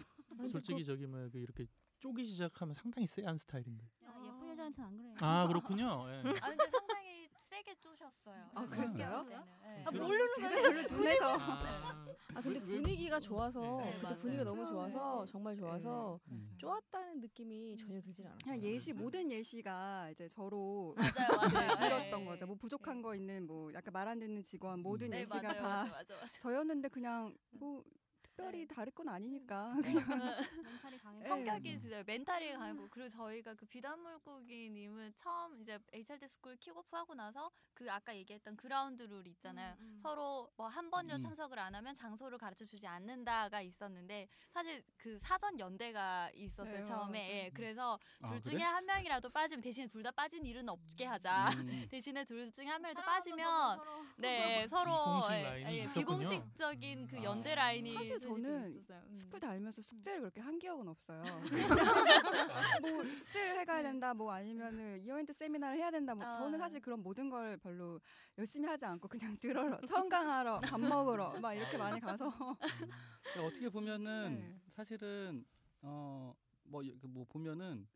[0.52, 1.68] 솔직히 저기 그 이렇게
[2.00, 3.86] 쪼기 시작하면 상당히 세한 스타일인데.
[4.06, 5.16] 야, 예쁜 여자한테는 안 그래요.
[5.22, 6.06] 아 그렇군요.
[6.10, 6.22] 예.
[6.46, 8.52] 아 근데 상당히 세게 쪼셨어요.
[8.56, 9.24] 아, 네, 그랬어요?
[9.24, 9.84] 네.
[9.86, 14.20] 아, 모르는 제가 별로 눈에서 아, 아 근데 분위기가 좋아서 네, 그때 맞아요.
[14.20, 14.72] 분위기가 너무 처음에.
[14.92, 16.56] 좋아서 정말 좋아서 음.
[16.58, 18.44] 좋았다는 느낌이 전혀 들진 않았어요.
[18.44, 21.78] 그냥 예시 모든 예시가 이제 저로 맞아요, 맞아요.
[21.78, 22.26] 들었던 네.
[22.26, 22.46] 거죠.
[22.48, 25.62] 뭐 부족한 거 있는 뭐 약간 말 안 듣는 직원 모든 네, 예시가 맞아요, 다
[25.64, 26.28] 맞아요, 맞아요, 맞아요.
[26.42, 27.84] 저였는데 그냥 뭐
[28.40, 28.74] 특별히 네.
[28.74, 31.24] 다를 건 아니니까 mental이 강해서.
[31.24, 31.28] 네.
[31.28, 37.14] 성격이 진짜 mental이 강하고 그리고 저희가 그 비단 물고기님은 처음 이제 HRD 스쿨 킥오프 하고
[37.14, 39.76] 나서 그 아까 얘기했던 그라운드 룰 있잖아요.
[39.80, 40.00] 음, 음.
[40.02, 41.24] 서로 뭐 한 번이라도 음.
[41.24, 47.20] 참석을 안 하면 장소를 가르쳐 주지 않는다가 있었는데 사실 그 사전 연대가 있었어요 네, 처음에
[47.20, 47.34] 맞아요.
[47.34, 48.52] 예, 그래서 아, 둘 그래?
[48.52, 51.68] 중에 한 명이라도 빠지면 대신에 둘 다 빠진 일은 없게 하자 음.
[51.92, 54.06] 대신에 둘 중에 한 명이라도 빠지면 서로.
[54.18, 55.84] 네 서로 비공식 예, 라인이 예.
[55.94, 57.24] 비공식적인 그 음.
[57.24, 57.56] 연대 아.
[57.56, 58.86] 라인이 사실 좀 저는.
[58.90, 59.18] 음.
[59.18, 61.22] 스쿨 다니면서 숙제를 그렇게 한 기억은 없어요.
[62.82, 66.16] 뭐 숙제를 해가야 된다, 뭐 아니면은 year-end 세미나를 해야 된다.
[66.16, 66.38] 뭐 아.
[66.38, 68.00] 저는 사실 그런 모든 걸 별로
[68.38, 72.30] 열심히 하지 않고 그냥 들으러, 청강하러, 밥 먹으러 막 이렇게 많이 가서
[73.24, 74.60] 근데 어떻게 보면은 네.
[74.72, 75.46] 사실은
[75.82, 77.88] 어뭐 뭐 보면은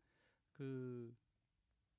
[0.52, 1.14] 그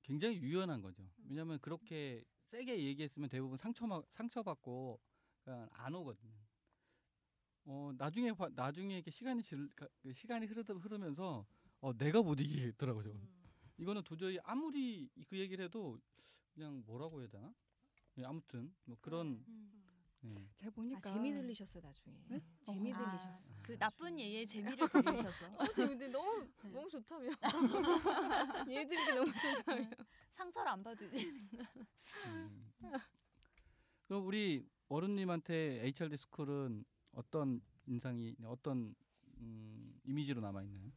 [0.02, 1.02] 굉장히 유연한 거죠.
[1.28, 5.00] 왜냐하면 그렇게 세게 얘기했으면 대부분 상처 상처받고
[5.42, 6.45] 그냥 안 오거든요.
[7.66, 11.44] 어 나중에 봐- 나중에 이렇게 시간이 질 가- 그 시간이 흐르다 흐르면서
[11.80, 13.06] 어 내가 못 이기겠더라고요.
[13.12, 13.28] 음.
[13.78, 15.98] 이거는 도저히 아무리 그 얘기를 해도
[16.54, 17.52] 그냥 뭐라고 해야 되나?
[18.18, 19.72] 예, 아무튼 뭐 그런 음.
[20.24, 20.48] 예.
[20.54, 22.16] 제가 아, 보니까 재미 들리셨어 나중에.
[22.28, 22.40] 네?
[22.64, 23.44] 재미 아, 들리셨어.
[23.62, 25.46] 그 나쁜 예의 재미를 들리셨어.
[25.58, 26.70] 어, 재밌는데 너무 네.
[26.70, 27.30] 너무 좋다며.
[28.70, 29.90] 얘들이 너무 좋다며.
[30.32, 31.16] 상처를 안 받으지.
[32.26, 32.70] 음.
[34.06, 36.84] 그럼 우리 어른님한테 HRD 스쿨은
[37.16, 38.94] 어떤 인상이 어떤
[39.38, 40.92] 음, 이미지로 남아 있나요?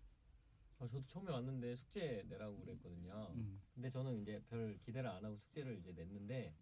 [0.80, 3.32] 아, 저도 처음에 왔는데 숙제 내라고 그랬거든요.
[3.36, 3.62] 음.
[3.74, 6.54] 근데 저는 이제 별 기대를 안 하고 숙제를 이제 냈는데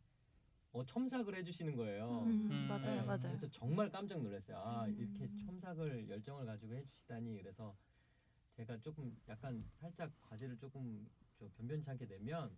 [0.71, 2.23] 어, 첨삭을 해주시는 거예요.
[2.23, 3.19] 음, 맞아요, 네, 맞아요.
[3.21, 4.57] 그래서 정말 깜짝 놀랐어요.
[4.57, 4.95] 아 음.
[4.97, 7.75] 이렇게 첨삭을 열정을 가지고 해주시다니 그래서
[8.55, 11.07] 제가 조금 약간 살짝 과제를 조금
[11.39, 12.55] 저 변변치 않게 내면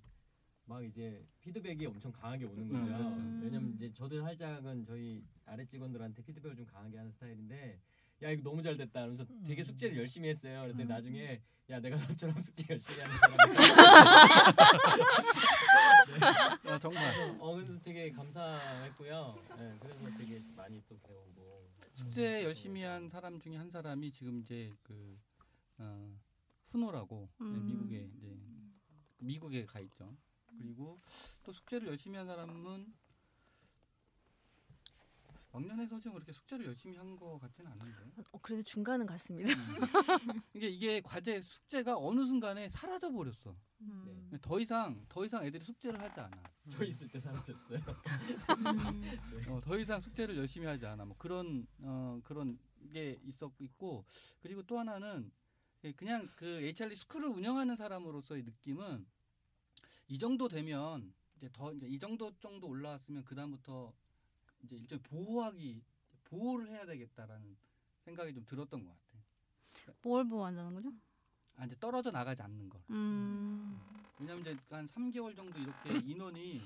[0.69, 2.85] 막 이제 피드백이 엄청 강하게 오는 음, 거죠.
[2.85, 3.09] 그렇죠.
[3.41, 7.79] 왜냐면 이제 저도 살짝은 저희 아래 직원들한테 피드백을 좀 강하게 하는 스타일인데
[8.21, 9.07] 야 이거 너무 잘 됐다.
[9.07, 10.61] 그래서 되게 숙제를 열심히 했어요.
[10.61, 13.37] 그랬더니 나중에 야 내가 너처럼 숙제 열심히 하는 사람
[16.67, 17.03] 아, 정말
[17.39, 19.35] 어 그래서 되게 감사했고요.
[19.57, 24.71] 네, 그래서 되게 많이 또 배우고 숙제 열심히 한 사람 중에 한 사람이 지금 이제
[24.83, 25.17] 그
[25.79, 26.15] 어,
[26.69, 27.65] 훈호라고 네, 음.
[27.65, 28.37] 미국에 이제
[29.17, 30.15] 미국에 가 있죠.
[30.59, 30.99] 그리고
[31.43, 32.93] 또 숙제를 열심히 한 사람은
[35.51, 39.49] 왕년에 서지금 그렇게 숙제를 열심히 한 것 같지는 않은데 어, 그래도 중간은 갔습니다.
[40.53, 43.55] 이게 이게 과제 숙제가 어느 순간에 사라져 버렸어.
[43.81, 44.37] 음.
[44.43, 46.37] 더 이상 더 이상 애들이 숙제를 하지 않아.
[46.69, 47.79] 저 있을 때 사라졌어요.
[49.49, 51.03] 어, 더 이상 숙제를 열심히 하지 않아.
[51.05, 52.59] 뭐 그런 어, 그런
[52.93, 54.05] 게 있었 있고
[54.41, 55.31] 그리고 또 하나는
[55.83, 59.05] 예, 그냥 그 HRD 스쿨을 운영하는 사람으로서의 느낌은
[60.09, 63.93] 이 정도 되면 이제 더 이 정도 정도 올라왔으면 그 다음부터
[64.63, 65.81] 이제 일종의 보호하기
[66.25, 67.55] 보호를 해야 되겠다라는
[68.05, 69.93] 생각이 좀 들었던 것 같아.
[70.01, 70.91] 뭘 보호한다는 거죠?
[71.55, 72.81] 아 이제 떨어져 나가지 않는 걸.
[72.89, 73.79] 음.
[74.19, 76.61] 왜냐면 이제 한 3개월 정도 이렇게 인원이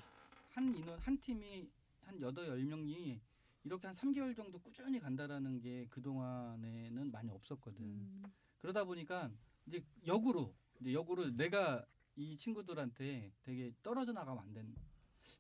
[0.52, 1.70] 한 인원 한 팀이
[2.06, 3.20] 한 여덟 열 명이
[3.66, 7.82] 이렇게 한 3개월 정도 꾸준히 간다라는 게 그 동안에는 많이 없었거든.
[7.84, 8.24] 음.
[8.60, 9.30] 그러다 보니까
[9.68, 14.76] 이제 역으로 이제 역으로 내가 이 친구들한테 되게 떨어져 나가면 안 되는.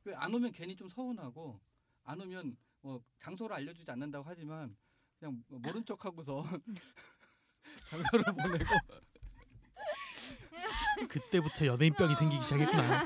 [0.03, 1.59] 그안 오면 괜히 좀 서운하고
[2.03, 4.75] 안 오면 뭐 장소를 알려주지 않는다고 하지만
[5.19, 6.43] 그냥 뭐 모른 척하고서
[7.89, 8.65] 장소를 보내고
[11.09, 13.05] 그때부터 연예인병이 생기기 시작했구나.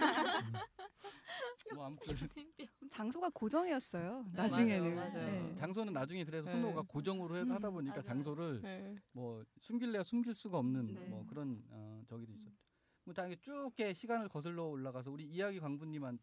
[1.76, 2.16] 뭐 아무튼
[2.90, 4.26] 장소가 고정이었어요.
[4.34, 4.96] 나중에는.
[4.96, 5.48] 맞아요, 맞아요.
[5.50, 5.56] 네.
[5.58, 6.56] 장소는 나중에 그래서 네.
[6.56, 8.08] 훈호가 고정으로 해- 음, 하다 보니까 맞아요.
[8.08, 8.96] 장소를 네.
[9.12, 11.02] 뭐 숨길래야 숨길 수가 없는 네.
[11.10, 12.67] 뭐 그런 어, 저기도 있었죠.
[13.08, 16.20] 뭐 당연히 쭉 시간을 거슬러 올라가서 우리 이야기 광부님에게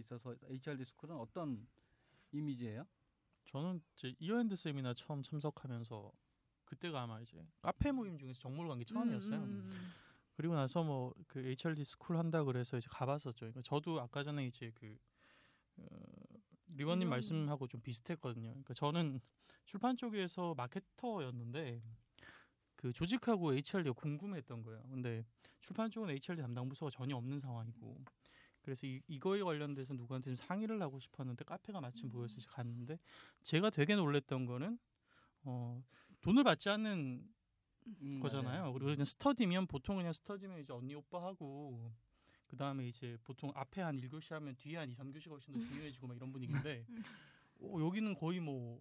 [0.00, 1.64] 있어서 HRD 스쿨은 어떤
[2.32, 2.84] 이미지예요?
[3.44, 6.10] 저는 이제 year-end 세미나 처음 참석하면서
[6.64, 9.36] 그때가 아마 이제 카페 모임 중에서 정모를 간게 처음이었어요.
[9.38, 9.92] 음, 음,
[10.34, 13.36] 그리고 나서 뭐 그 HRD 스쿨 한다 그래서 이제 가봤었죠.
[13.38, 14.98] 그러니까 저도 아까 전에 이제 그
[15.76, 15.86] 어,
[16.74, 18.48] 리원님 이런- 말씀하고 좀 비슷했거든요.
[18.50, 19.20] 그러니까 저는
[19.66, 21.80] 출판 쪽에서 마케터였는데
[22.78, 24.80] 그 조직하고 HRD가 궁금했던 거예요.
[24.88, 25.24] 근데
[25.60, 28.04] 출판 쪽은 HRD 담당 부서가 전혀 없는 상황이고
[28.62, 33.00] 그래서 이, 이거에 관련돼서 누구한테 좀 상의를 하고 싶었는데 카페가 마침 보여서 이제 갔는데
[33.42, 34.78] 제가 되게 놀랬던 거는
[35.42, 35.82] 어
[36.20, 37.28] 돈을 받지 않는
[38.02, 38.60] 음, 거잖아요.
[38.60, 38.72] 맞아요.
[38.72, 41.92] 그리고 그냥 스터디면 보통 그냥 스터디면 이제 언니 오빠 하고
[42.46, 46.06] 그 다음에 이제 보통 앞에 한 1교시 하면 뒤에 한 2, 3교시가 훨씬 더 중요해지고
[46.06, 46.86] 막 이런 분위기인데
[47.60, 48.80] 어, 여기는 거의 뭐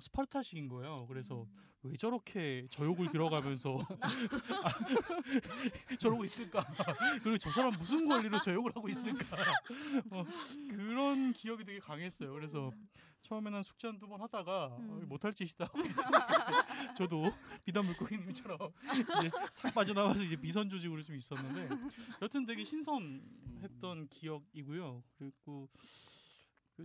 [0.00, 0.96] 스파르타식인 거예요.
[1.08, 1.46] 그래서
[1.82, 3.78] 왜 저렇게 저 욕을 들어가면서
[5.98, 6.66] 저러고 있을까?
[7.22, 9.36] 그리고 저 사람 무슨 권리로 저 욕을 하고 있을까?
[10.10, 10.24] 어,
[10.70, 12.32] 그런 기억이 되게 강했어요.
[12.32, 12.70] 그래서
[13.22, 15.08] 처음에는 숙제 한두 번 하다가 어, 음.
[15.08, 15.78] 못할 짓이다 하고
[16.96, 17.32] 저도
[17.64, 18.58] 비단 물고기님처럼
[19.18, 21.68] 이제 싹 빠져나와서 이제 미선 조직으로 좀 있었는데
[22.22, 25.02] 여튼 되게 신선했던 기억이고요.
[25.18, 25.66] 그리고 그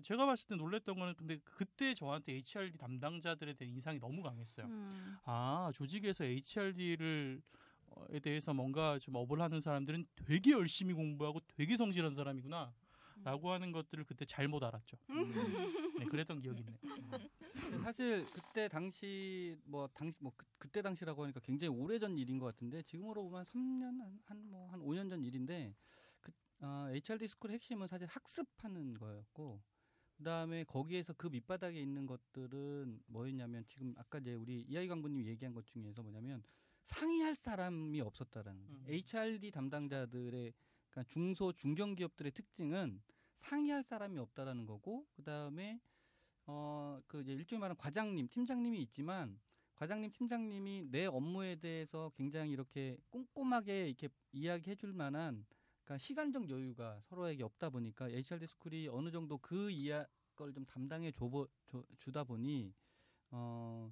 [0.01, 4.65] 제가 봤을 때 놀랬던 거는 근데 그때 저한테 HRD 담당자들에 대한 인상이 너무 강했어요.
[4.67, 5.17] 음.
[5.25, 7.41] 아 조직에서 HRD를
[8.10, 12.73] 에 대해서 뭔가 좀 업을 하는 사람들은 되게 열심히 공부하고 되게 성실한 사람이구나.
[13.23, 14.97] 라고 하는 것들을 그때 잘못 알았죠.
[15.97, 16.77] 네, 그랬던 기억이 있네.
[17.53, 22.47] 근데 사실 그때 당시 뭐 당시 뭐 그, 때 당시라고 하니까 굉장히 오래전 일인 것
[22.47, 25.73] 같은데 지금으로 보면 3년 한 뭐한 5년 전 일인데
[26.19, 29.62] 그 어, HRD 스쿨의 핵심은 사실 학습하는 거였고
[30.17, 35.65] 그다음에 거기에서 그 밑바닥에 있는 것들은 뭐였냐면 지금 아까 이제 우리 이하이 강부님이 얘기한 것
[35.65, 36.43] 중에서 뭐냐면
[36.86, 38.62] 상의할 사람이 없었다라는.
[38.62, 38.86] 음.
[38.88, 40.54] HRD 담당자들의
[40.89, 43.02] 그러니까 중소 중견 기업들의 특징은
[43.39, 45.80] 상의할 사람이 없다라는 거고 그다음에
[46.45, 49.39] 어그 이제 일종의 말하는 과장님, 팀장님이 있지만
[49.76, 55.45] 과장님, 팀장님이 내 업무에 대해서 굉장히 이렇게 꼼꼼하게 이렇게 이야기해 줄 만한
[55.84, 61.30] 그러니까 시간적 여유가 서로에게 없다 보니까 HRD 스쿨이 어느 정도 그 이야 걸좀 담당해 줘,
[61.67, 62.74] 줘 주다 보니
[63.32, 63.91] 어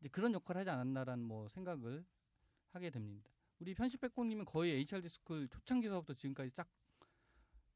[0.00, 2.04] 이제 그런 역할을 하지 않았나라는 뭐 생각을
[2.72, 3.30] 하게 됩니다.
[3.58, 6.68] 우리 편집 백공님은 거의 HRD 스쿨 초창기서부터 지금까지 쫙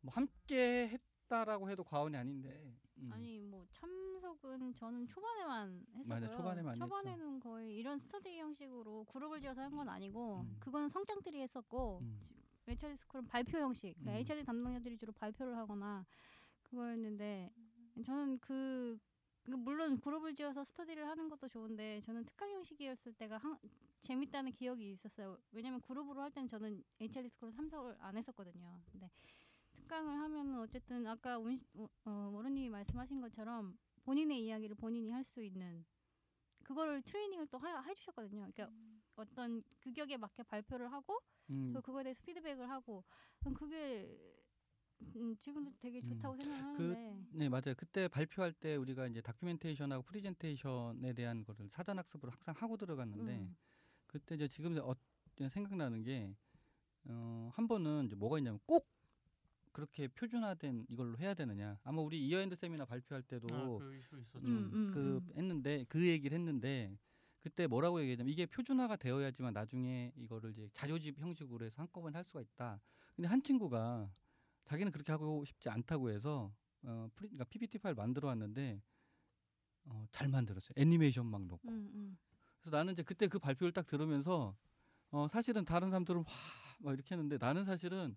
[0.01, 2.73] 뭐 함께 했다라고 해도 과언이 아닌데.
[2.99, 3.11] 음.
[3.12, 6.07] 아니 뭐 참석은 저는 초반에만 했었고요.
[6.07, 6.85] 맞아, 초반에만 했죠.
[6.85, 10.57] 초반에는 거의 이런 스터디 형식으로 그룹을 지어서 한 건 아니고 음.
[10.61, 12.21] 그건 성장들이 했었고 음.
[12.68, 13.94] HRD 스쿨은 발표 형식.
[13.94, 14.16] 그러니까 음.
[14.18, 16.04] HRD 담당자들이 주로 발표를 하거나
[16.62, 17.50] 그거였는데
[18.04, 18.98] 저는 그,
[19.42, 23.59] 그 물론 그룹을 지어서 스터디를 하는 것도 좋은데 저는 특강 형식이었을 때가 항,
[24.02, 25.38] 재밌다는 기억이 있었어요.
[25.52, 28.81] 왜냐면 그룹으로 할 때는 저는 HRD 스쿨을 참석을 안 했었거든요.
[28.92, 29.11] 근데
[29.72, 35.42] 특강을 하면은 어쨌든 아까 운, 어, 어, 모르님이 말씀하신 것처럼 본인의 이야기를 본인이 할 수
[35.42, 35.85] 있는
[36.64, 38.50] 그거를 트레이닝을 또 하, 해주셨거든요.
[38.52, 38.70] 그러니까
[39.16, 41.18] 어떤 규격에 맞게 발표를 하고
[41.50, 41.72] 음.
[41.74, 43.04] 그 그거에 대해서 피드백을 하고
[43.46, 44.18] 음, 그게
[45.00, 46.08] 음, 지금도 되게 음.
[46.08, 47.74] 좋다고 생각하는데 네 맞아요.
[47.76, 53.56] 그때 발표할 때 우리가 이제 documentation하고 프리젠테이션에 대한 거를 사전 학습을 항상 하고 들어갔는데 음.
[54.06, 54.94] 그때 이제 지금 어,
[55.48, 56.34] 생각나는 게
[57.04, 58.88] 어, 한 번은 이제 뭐가 있냐면 꼭
[59.72, 61.78] 그렇게 표준화된 이걸로 해야 되느냐.
[61.84, 64.44] 아마 우리 year-end 세미나 발표할 때도 아, 그 이슈 있었죠.
[64.44, 65.32] 음, 음, 그 음.
[65.37, 66.98] 했는데 그 얘기를 했는데
[67.40, 72.40] 그때 뭐라고 얘기했냐면 이게 표준화가 되어야지만 나중에 이거를 이제 자료집 형식으로 해서 한꺼번에 할 수가
[72.40, 72.81] 있다.
[73.14, 74.11] 근데 한 친구가
[74.64, 78.81] 자기는 그렇게 하고 싶지 않다고 해서 어 프리, 그러니까 PPT 파일 만들어 왔는데
[79.85, 80.74] 어, 잘 만들었어요.
[80.77, 81.68] 애니메이션 막 넣고.
[81.68, 82.18] 음, 음.
[82.61, 84.57] 그래서 나는 이제 그때 그 발표를 딱 들으면서
[85.11, 88.16] 어 사실은 다른 사람들은 와 막 이렇게 했는데 나는 사실은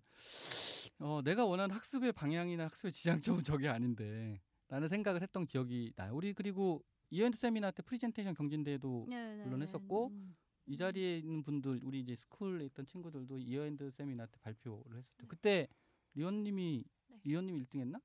[0.98, 6.14] 어 내가 원하는 학습의 방향이나 학습의 지향점은 저게 아닌데 라는 생각을 했던 기억이 나요.
[6.14, 9.64] 우리 그리고 year-end 세미나 때 프리젠테이션 경진대회도 네, 네, 물론 네.
[9.66, 10.34] 했었고, 음.
[10.64, 15.26] 이 자리에 있는 분들 우리 이제 스쿨에 있던 친구들도 이어핸드 세미나 때 발표를 했었죠.
[15.28, 15.68] 그때
[16.14, 17.20] 리원님이 네.
[17.24, 18.00] 이원님 1등했나?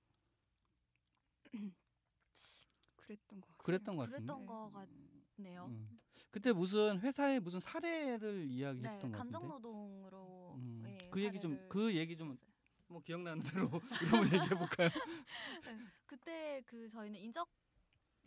[2.97, 3.47] 그랬던 거.
[3.59, 4.17] 그랬던 것 같은데.
[4.25, 4.71] 그랬던 거
[5.37, 5.65] 같네요.
[5.67, 5.99] 음.
[6.29, 9.17] 그때 무슨 회사의 무슨 사례를 네, 이야기했던 것 같은데.
[9.17, 12.37] 감정 노동으로 음, 예, 그 얘기 좀- 그 얘기 좀.
[12.89, 13.69] 뭐 기억나는 대로
[14.21, 14.87] 거 얘기해 볼까요?
[15.67, 17.49] 네, 그때 그 저희는 인적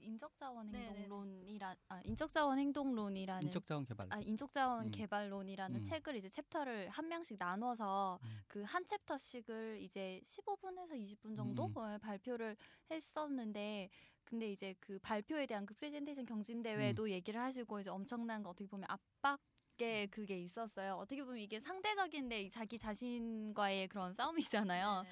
[0.02, 1.00] 인적 자원 네, 네, 네.
[1.02, 4.06] 행동론이라 아 인적 자원 행동론이라는 인적 자원 개발.
[4.10, 4.90] 아 인적 자원 음.
[4.90, 5.82] 개발론이라는 음.
[5.82, 8.40] 책을 이제 챕터를 한 명씩 나눠서 음.
[8.48, 11.76] 그한 챕터씩을 이제 15분에서 20분 정도 음.
[11.76, 12.56] 어, 발표를
[12.90, 13.90] 했었는데
[14.24, 17.10] 근데 이제 그 발표에 대한 그 프레젠테이션 경진 대회도 음.
[17.10, 20.94] 얘기를 하시고 이제 엄청난 거 어떻게 보면 압박의 그게 있었어요.
[20.94, 25.04] 어떻게 보면 이게 상대적인데 자기 자신과의 그런 싸움이잖아요.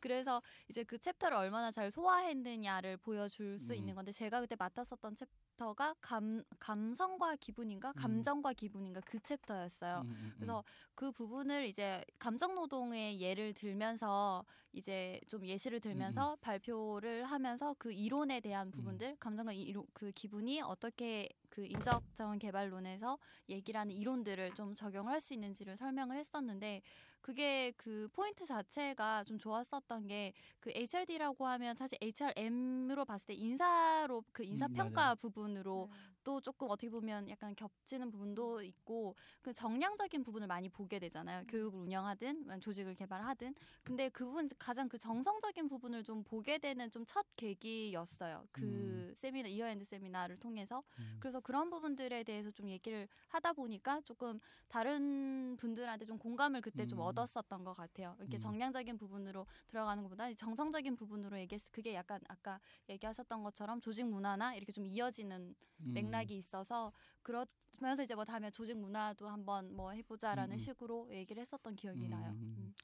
[0.00, 3.76] 그래서 이제 그 챕터를 얼마나 잘 소화했느냐를 보여줄 수 음.
[3.76, 10.02] 있는 건데 제가 그때 맡았었던 챕 챕터가 감 감성과 기분인가 감정과 기분인가 그 챕터였어요.
[10.04, 10.32] 음, 음, 음.
[10.36, 17.92] 그래서 그 부분을 이제 감정 노동의 예를 들면서 이제 좀 예시를 들면서 발표를 하면서 그
[17.92, 24.54] 이론에 대한 부분들 감정과 이론 그 기분이 어떻게 그 인적 자원 개발론에서 얘기를 하는 이론들을
[24.54, 26.82] 좀 적용을 할수 있는지를 설명을 했었는데
[27.30, 34.24] 그게 그 포인트 자체가 좀 좋았었던 게 그 HRD라고 하면 사실 HRM으로 봤을 때 인사로
[34.32, 35.14] 그 인사 음, 평가 맞아요.
[35.14, 35.88] 부분으로
[36.24, 41.44] 또 조금 어떻게 보면 약간 겹치는 부분도 있고 그 정량적인 부분을 많이 보게 되잖아요.
[41.46, 43.54] 교육을 운영하든 조직을 개발하든.
[43.84, 48.48] 근데 그 부분 가장 그 정성적인 부분을 좀 보게 되는 좀 첫 계기였어요.
[48.50, 50.82] 그 세미나 year-end 세미나를 통해서.
[50.98, 51.16] 음.
[51.20, 56.98] 그래서 그런 부분들에 대해서 좀 얘기를 하다 보니까 조금 다른 분들한테 좀 공감을 그때 좀
[56.98, 57.04] 음.
[57.16, 58.14] 얻었었던 것 같아요.
[58.18, 58.40] 이렇게 음.
[58.40, 64.72] 정량적인 부분으로 들어가는 것보다 정성적인 부분으로 얘기했 그게 약간 아까 얘기하셨던 것처럼 조직 문화나 이렇게
[64.72, 65.92] 좀 이어지는 음.
[65.92, 70.58] 맥락이 있어서 그러면서 이제 뭐 다음에 조직 문화도 한번 뭐 해보자라는 음, 음.
[70.58, 72.30] 식으로 얘기를 했었던 기억이 나요.
[72.32, 72.54] 음.
[72.58, 72.74] 음.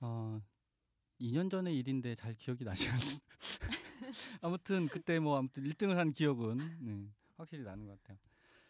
[0.00, 0.40] 어,
[1.20, 3.00] 2년 전의 일인데 잘 기억이 나지 않는.
[4.42, 8.18] 아무튼 그때 뭐 아무튼 1등을 한 기억은 네, 확실히 나는 것 같아요.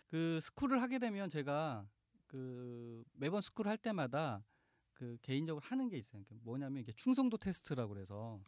[0.09, 1.87] 그 스쿨을 하게 되면 제가
[2.27, 4.45] 그 매번 스쿨 할 때마다
[4.95, 6.23] 그 개인적으로 하는 게 있어요.
[6.25, 8.41] 그러니까 뭐냐면 이게 충성도 테스트라고 그래서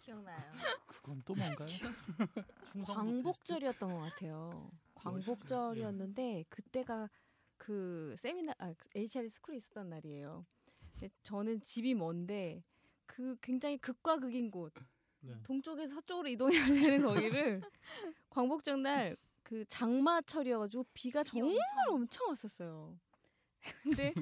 [0.00, 0.36] 기억나요.
[0.86, 1.68] 그건 또 뭔가요?
[2.72, 4.70] 충성도 광복절이었던 것 같아요.
[4.94, 7.08] 광복절이었는데 그때가
[7.56, 10.44] 그 세미나 아, HRD 스쿨이 있었던 날이에요.
[11.22, 12.62] 저는 집이 먼데
[13.06, 14.72] 그 굉장히 극과 극인 곳
[15.20, 15.34] 네.
[15.42, 17.60] 동쪽에서 서쪽으로 이동해야 되는 거기를
[18.30, 21.58] 광복절 날 그 장마철이어가지고 비가 정말
[21.90, 22.98] 엄청 왔었어요.
[23.82, 24.12] 근데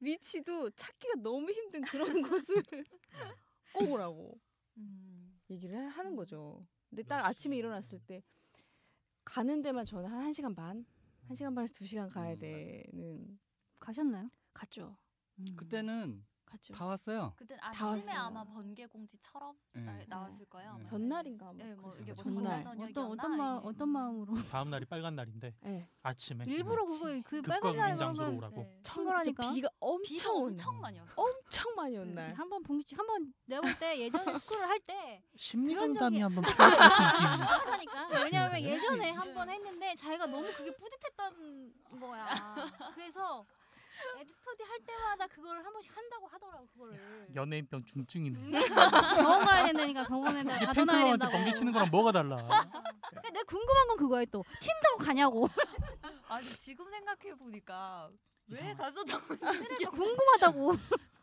[0.00, 2.62] 위치도 찾기가 너무 힘든 그런 곳을
[3.72, 4.38] 꼭 오라고
[4.78, 5.40] 음.
[5.50, 6.66] 얘기를 하는 거죠.
[6.88, 8.22] 근데 딱 아침에 일어났을 때
[9.24, 10.86] 가는 데만 저는 한 1시간 반?
[11.28, 13.38] 1시간 반에서 2시간 가야 음, 되는
[13.78, 14.30] 가셨나요?
[14.54, 14.96] 갔죠.
[15.56, 16.72] 그때는 갔죠.
[16.74, 17.32] 다 왔어요.
[17.36, 18.12] 그때 다 아침에.
[18.12, 19.80] 아마 번개 공지처럼 네.
[19.82, 20.70] 나, 나왔을 거예요.
[20.70, 20.84] 아마.
[20.84, 21.94] 전날인가 아마 네, 뭐.
[22.00, 22.60] 이게 뭐 전날.
[22.66, 25.88] 어떤 어떤 마 어떤 마음으로 다음 날이 빨간 날인데 네.
[26.02, 28.56] 아침에 일부러 그거 그 극과 빨간 날 극인 장소로 그러면 오라고.
[28.62, 28.80] 네.
[28.82, 29.42] 친구라니까.
[29.42, 30.80] 저 비가 엄청 비가 온 엄청 날.
[30.80, 31.14] 많이 왔어요.
[31.16, 32.32] 엄청 많이 온 날.
[32.34, 36.70] 한번 봉지 한번 내가 볼때 예전에 스쿨을 할 때 심리 그런 상담이 적이- 한번 필요할
[36.70, 38.62] 것 같은 하니까 왜냐하면 네.
[38.70, 42.24] 예전에 한 번 했는데 자기가 너무 그게 뿌듯했던 거야.
[42.94, 43.44] 그래서
[44.20, 47.28] 에드 스터디 할 때마다 그걸 한 번씩 한다고 하더라고 그거를.
[47.34, 48.38] 연예인병 중증이네.
[49.16, 51.32] 병원 가야 된다니까 병원에다 이게 가둬놔야 팬클럽한테 된다고.
[51.32, 52.36] 번개 치는 거랑 뭐가 달라?
[53.12, 55.48] 근데 내가 궁금한 건 그거야 또 튄다고 가냐고.
[56.28, 58.10] 아니 지금 생각해 보니까
[58.50, 58.82] 왜 이상하다.
[59.04, 60.72] 갔었던 건지 그러니까 궁금하다고.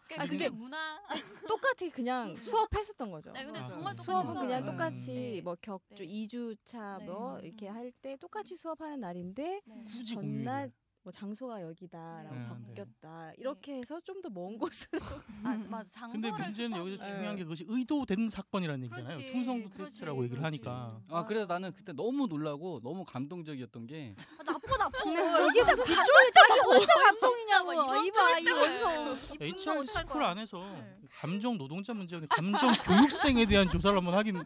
[0.07, 1.01] 그러니까 아, 그게 근데 문화.
[1.47, 3.31] 똑같이 그냥 수업했었던 거죠.
[3.31, 3.97] 네, 근데 아, 정말 음.
[3.97, 4.65] 똑같이 수업은 그냥 음.
[4.67, 5.41] 똑같이 네.
[5.41, 6.05] 뭐 격주 네.
[6.05, 7.05] 2주차 네.
[7.05, 7.45] 뭐 음.
[7.45, 9.83] 이렇게 할 때 똑같이 수업하는 날인데 네.
[9.91, 10.71] 굳이 전날.
[11.05, 12.45] 뭐 장소가 여기다라고 네.
[12.47, 13.31] 바뀌었다.
[13.37, 14.99] 이렇게 해서 좀 더 먼 곳으로
[15.43, 17.05] 아 맞아 장소를 근데 문제는 여기서.
[17.05, 19.17] 중요한 게 그것이 의도된 사건이라는 얘기잖아요.
[19.17, 20.43] 그렇지, 충성도 그렇지, 테스트라고 얘기를 그렇지.
[20.65, 20.99] 하니까.
[21.09, 25.47] 아 그래서 나는 그때 너무 놀라고 너무 감동적이었던 게 아, 나빠 나빠.
[25.49, 27.73] 이게 무슨 빗줄이 자기 혼자 감동이냐고.
[28.05, 29.17] 이봐 이줄 원성.
[29.39, 30.23] 이 HR 스쿨.
[30.23, 30.95] 안에서 네.
[31.13, 34.37] 감정 노동자 문제 감정 교육생에 대한 조사를 한번 하긴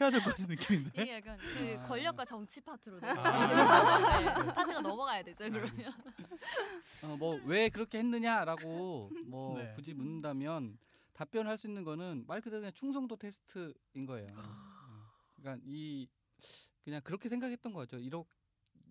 [0.00, 1.02] 해야 될 것 같은 느낌인데.
[1.02, 1.86] 이게 약간 그 아.
[1.86, 4.18] 권력과 정치 파트로 아.
[4.18, 4.24] 돼.
[4.54, 5.92] 파트가 넘어가야 되죠 그러면.
[7.04, 9.72] 어, 뭐왜 그렇게 했느냐라고 뭐 네.
[9.76, 10.78] 굳이 묻는다면
[11.12, 14.28] 답변할 수 있는 거는 말 그대로 그냥 충성도 테스트인 거예요.
[14.36, 14.42] 어.
[15.36, 16.08] 그러니까 이
[16.82, 17.98] 그냥 그렇게 생각했던 거죠.
[17.98, 18.24] 이런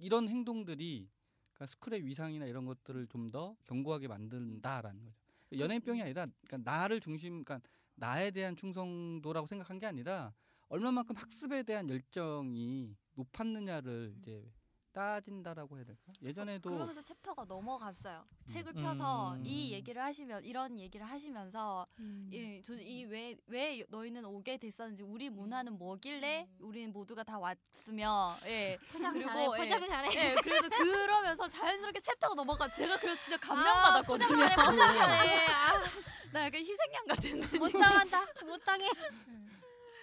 [0.04, 1.10] 이런 행동들이
[1.54, 5.18] 그러니까 스쿨의 위상이나 이런 것들을 좀 더 견고하게 만든다라는 거죠.
[5.50, 10.34] 그러니까 연예인병이 아니라 그러니까 나를 중심, 그러니까 나에 대한 충성도라고 생각한 게 아니라
[10.68, 14.52] 얼마만큼 학습에 대한 열정이 높았느냐를 이제
[14.94, 16.14] 따진다라고 해야 될까?
[16.22, 18.24] 예전에도 그러면서 챕터가 넘어갔어요.
[18.48, 18.84] 책을 음.
[18.84, 19.44] 펴서 음.
[19.46, 21.86] 이 얘기를 하시면 이런 얘기를 하시면서
[22.32, 29.48] 이왜왜 너희는 오게 됐었는지 우리 문화는 뭐길래 우리는 모두가 다 왔으며 예 포장 그리고, 잘해.
[29.48, 29.88] 포장 예.
[29.88, 30.10] 잘해.
[30.32, 32.72] 예, 그래서 그러면서 자연스럽게 챕터가 넘어가.
[32.74, 34.28] 제가 그래서 진짜 아, 감명받았거든요.
[34.28, 34.56] 포장 잘해.
[34.72, 35.46] 포장 잘해.
[35.50, 35.84] 아,
[36.32, 37.60] 나 약간 희생양 같은 느낌.
[37.60, 38.26] 못 당한다.
[38.46, 38.88] 못 당해.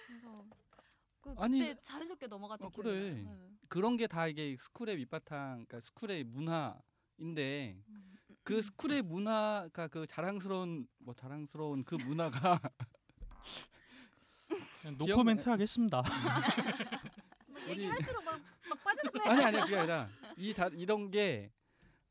[0.07, 0.45] 그래서
[1.21, 3.11] 그, 아니, 그때 자연스럽게 넘어갔던 어, 기억이 그래.
[3.23, 3.37] 나요.
[3.45, 3.50] 예.
[3.71, 7.81] 그런 게 다 이게 스쿨의 밑바탕, 그러니까 스쿨의 문화인데
[8.43, 12.59] 그 스쿨의 문화가 그 자랑스러운 뭐 자랑스러운 그 문화가
[14.97, 16.01] 노코멘트 하겠습니다.
[17.47, 21.49] 뭐 얘기할수록 막, 막 빠져들고 아니 아니 그게 아니라 이 자, 이런 게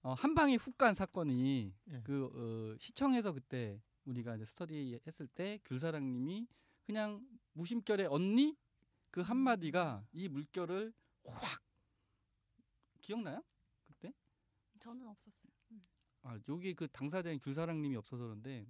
[0.02, 2.00] 어, 한 방에 훅 간 사건이 예.
[2.04, 6.46] 그 어, 시청에서 그때 우리가 이제 스터디 했을 때 귤사랑님이
[6.86, 7.20] 그냥
[7.52, 8.56] 무심결에 언니
[9.10, 10.94] 그 한마디가 이 물결을
[11.24, 11.60] 확
[13.00, 13.42] 기억나요?
[13.86, 14.12] 그때?
[14.80, 15.52] 저는 없었어요.
[15.72, 15.86] 음.
[16.22, 18.66] 아 여기 그 당사자인 귤사랑님이 없어서 그런데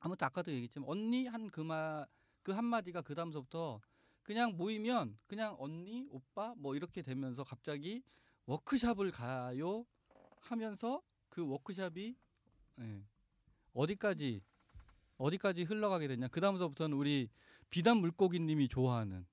[0.00, 2.06] 아무튼 아까도 얘기했지만 언니 한 그마
[2.42, 3.80] 그 한마디가 그 다음서부터
[4.22, 8.02] 그냥 모이면 그냥 언니 오빠 뭐 이렇게 되면서 갑자기
[8.46, 9.86] 워크샵을 가요
[10.40, 12.16] 하면서 그 워크샵이
[12.80, 13.04] 예,
[13.72, 14.42] 어디까지
[15.16, 17.28] 어디까지 흘러가게 됐냐 그 다음서부터는 우리
[17.70, 19.26] 비단 물고기님이 좋아하는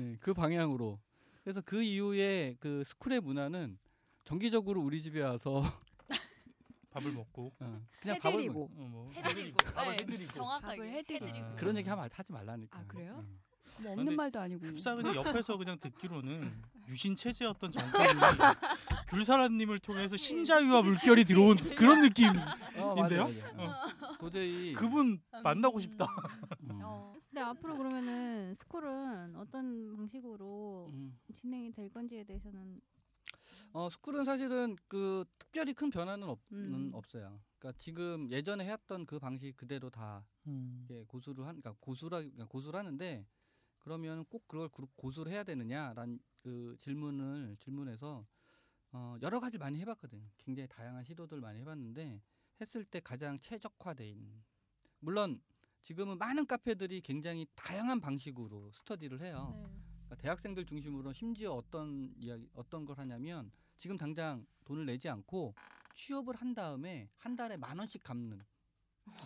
[0.00, 0.98] 예, 그 방향으로
[1.44, 3.78] 그래서 그 이후에 그 스쿨의 문화는
[4.24, 5.62] 정기적으로 우리 집에 와서
[6.90, 8.70] 밥을 먹고 어, 그냥 밥을 먹, 해드리고.
[8.76, 9.56] 어, 뭐 해드리고.
[9.74, 10.32] 밥을 네, 해드리고.
[10.32, 11.26] 정확하게 밥을 해드리고.
[11.26, 11.46] 해드리고.
[11.46, 11.54] 아.
[11.56, 12.78] 그런 얘기 하면 하지 말라니까.
[12.78, 13.24] 아, 그래요?
[13.26, 13.82] 어.
[13.82, 14.66] 뭐 없는 말도 아니고.
[14.66, 16.52] 흡사 그냥 옆에서 그냥 듣기로는
[16.88, 18.08] 유신 체제였던 정권이
[19.08, 22.44] 귤사라님을 통해서 신자유와 물결이 들어온 그런 느낌인데요.
[22.78, 23.50] 어, 맞아, 맞아.
[23.62, 24.16] 어.
[24.18, 26.06] 도저히 그분 만나고 싶다.
[26.70, 26.80] 음.
[26.82, 27.12] 어.
[27.28, 31.18] 근데 앞으로 그러면은 스쿨은 어떤 방식으로 음.
[31.34, 32.80] 진행이 될 건지에 대해서는
[33.72, 36.70] 어 스쿨은 사실은 그 특별히 큰 변화는 없, 음.
[36.70, 37.40] 는 없어요.
[37.58, 40.82] 그러니까 지금 예전에 해왔던 그 방식 그대로 다 음.
[40.84, 43.26] 이게 고수를 한, 그러니까 고수라 그러니까 고수를 하는데
[43.78, 48.26] 그러면 꼭 그걸 고- 고수를 해야 되느냐라는 그 질문을 질문해서
[48.92, 50.28] 어 여러 가지 를 많이 해봤거든요.
[50.38, 52.20] 굉장히 다양한 시도들 많이 해봤는데
[52.60, 54.42] 했을 때 가장 최적화된
[55.00, 55.40] 물론
[55.82, 59.52] 지금은 많은 카페들이 굉장히 다양한 방식으로 스터디를 해요.
[59.56, 59.62] 네.
[60.04, 65.54] 그러니까 대학생들 중심으로 심지어 어떤 이야기 어떤 걸 하냐면 지금 당장 돈을 내지 않고
[65.94, 68.40] 취업을 한 다음에 한 달에 만 원씩 갚는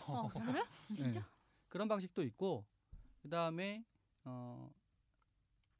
[0.07, 0.62] 어, 그래?
[0.95, 1.21] 진짜?
[1.21, 1.27] 네.
[1.69, 2.64] 그런 방식도 있고
[3.21, 3.85] 그 다음에
[4.25, 4.71] 어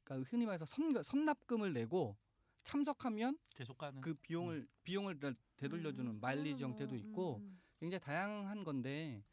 [0.07, 2.15] 그러니까 흔히 말해서 선 선납금을 내고
[2.63, 3.99] 참석하면 계속 가는.
[3.99, 7.61] 그 비용을 비용을 다 되돌려주는 음, 마일리지 그거는 형태도 뭐, 있고 음, 음.
[7.79, 9.23] 굉장히 다양한 건데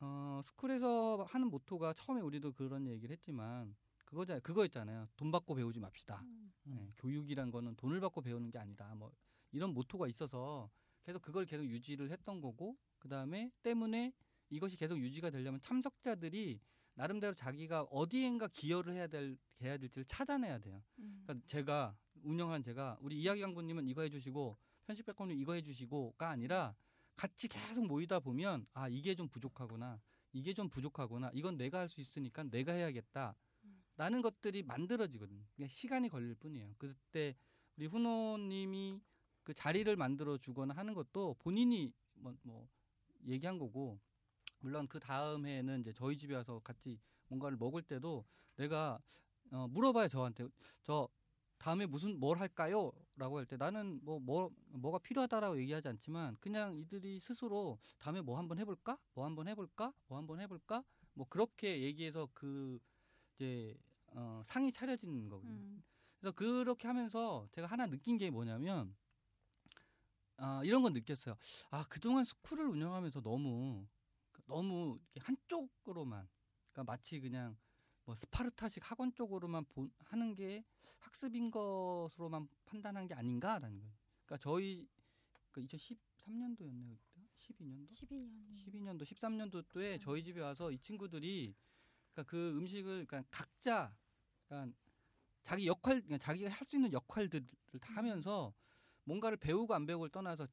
[0.00, 5.80] 어 스쿨에서 하는 모토가 처음에 우리도 그런 얘기를 했지만 그거자 그거 있잖아요 돈 받고 배우지
[5.80, 6.52] 맙시다 음.
[6.64, 9.12] 네, 교육이란 거는 돈을 받고 배우는 게 아니다 뭐
[9.52, 10.70] 이런 모토가 있어서
[11.02, 14.12] 계속 그걸 계속 유지를 했던 거고 그 다음에 때문에
[14.50, 16.60] 이것이 계속 유지가 되려면 참석자들이
[16.98, 20.82] 나름대로 자기가 어디엔가 기여를 해야 될 해야 될지를 찾아내야 돼요.
[20.98, 21.22] 음.
[21.24, 26.74] 그러니까 제가 운영한 제가 우리 이야기 강부님은 이거 해주시고 편집 백건님 이거 해주시고가 아니라
[27.14, 30.00] 같이 계속 모이다 보면 아 이게 좀 부족하구나
[30.32, 33.36] 이게 좀 부족하구나 이건 내가 할 수 있으니까 내가 해야겠다
[33.96, 37.36] 라는 것들이 만들어지거든요 그냥 시간이 걸릴 뿐이에요 그때
[37.76, 39.00] 우리 훈호님이
[39.44, 42.68] 그 자리를 만들어 주거나 하는 것도 본인이 뭐, 뭐
[43.26, 44.00] 얘기한 거고
[44.60, 46.98] 물론 그 다음 해에는 이제 저희 집에 와서 같이
[47.28, 48.24] 뭔가를 먹을 때도
[48.56, 48.98] 내가
[49.52, 50.46] 어, 물어봐요 저한테
[50.82, 51.08] 저
[51.58, 52.92] 다음에 무슨 뭘 할까요?
[53.16, 58.38] 라고 할 때 나는 뭐, 뭐 뭐가 필요하다라고 얘기하지 않지만 그냥 이들이 스스로 다음에 뭐
[58.38, 58.96] 한번 해볼까?
[59.14, 59.92] 뭐 한번 해볼까?
[60.06, 60.84] 뭐 한번 해볼까?
[61.14, 62.78] 뭐 그렇게 얘기해서 그
[63.34, 63.76] 이제
[64.12, 65.58] 어, 상이 차려지는 거거든요.
[65.58, 65.82] 음.
[66.20, 68.94] 그래서 그렇게 하면서 제가 하나 느낀 게 뭐냐면
[70.36, 71.36] 아, 이런 건 느꼈어요.
[71.70, 73.86] 아 그동안 스쿨을 운영하면서 너무
[74.48, 76.28] 너무 한쪽으로만
[76.72, 77.56] 그러니까 마치 그냥
[78.04, 80.64] 뭐 스파르타식 학원 쪽으로만 본, 하는 게
[80.98, 83.92] 학습인 것으로만 판단한 게 아닌가라는 거예요.
[84.24, 84.88] 그러니까 저희
[85.50, 86.96] 그 2013년도였네요.
[86.98, 87.92] 그때 12년도?
[87.92, 88.98] 12년.
[88.98, 91.54] 12년도, 13년도에 저희 집에 와서 이 친구들이
[92.12, 93.94] 그러니까 그 음식을 그러니까 각자
[94.46, 94.76] 그러니까
[95.44, 97.46] 자기 역할, 그러니까 자기가 할 수 있는 역할들을
[97.80, 98.52] 다 하면서
[99.04, 100.46] 뭔가를 배우고 안 배우고를 떠나서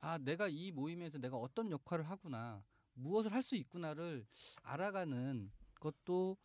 [0.00, 2.62] 아 내가 이 모임에서 내가 어떤 역할을 하구나
[2.94, 4.26] 무엇을 할 수 있구나를
[4.62, 6.36] 알아가는 것도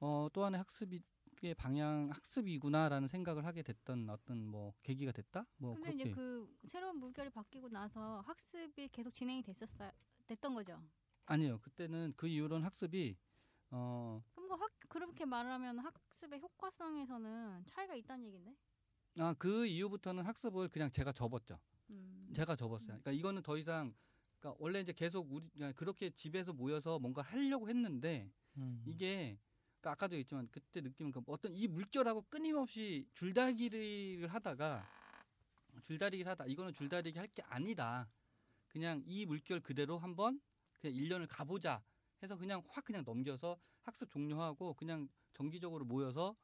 [0.00, 1.00] 어, 또 하나의 학습의
[1.56, 6.96] 방향 학습이구나라는 생각을 하게 됐던 어떤 뭐 계기가 됐다 뭐 근데 그렇게 이제 그 새로운
[6.98, 9.90] 물결이 바뀌고 나서 학습이 계속 진행이 됐었어요.
[10.26, 10.82] 됐던 거죠.
[11.26, 13.16] 아니에요 그때는 그 이후로는 학습이
[13.70, 18.54] 어 그럼 그 학, 그렇게 말하면 학습의 효과성에서는 차이가 있다는 얘긴데?
[19.20, 21.58] 아, 그 이후부터는 학습을 그냥 제가 접었죠.
[21.90, 22.32] 음.
[22.34, 22.88] 제가 접었어요.
[22.88, 23.94] 그러니까 이거는 더 이상
[24.44, 28.82] 그러니까 원래 이제 계속 우리 그냥 그렇게 집에서 모여서 뭔가 하려고 했는데 음.
[28.86, 29.38] 이게
[29.80, 34.86] 그러니까 아까도 얘기했지만 그때 느낌은 그 어떤 이 물결하고 끊임없이 줄다리기를 하다가
[35.84, 38.06] 줄다리기를 하다 이거는 줄다리기 할 게 아니다.
[38.68, 40.40] 그냥 이 물결 그대로 한번
[40.80, 41.82] 그냥 1년을 가보자
[42.22, 46.36] 해서 그냥 확 그냥 넘겨서 학습 종료하고 그냥 정기적으로 모여서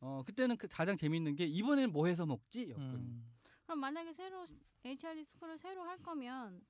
[0.00, 2.70] 어 그때는 그 가장 재밌는 게 이번에는 뭐 해서 먹지?
[2.70, 2.98] 였거든요.
[3.00, 3.32] 음.
[3.64, 4.46] 그럼 만약에 새로
[4.84, 6.62] HRD 스쿨을 새로 할 거면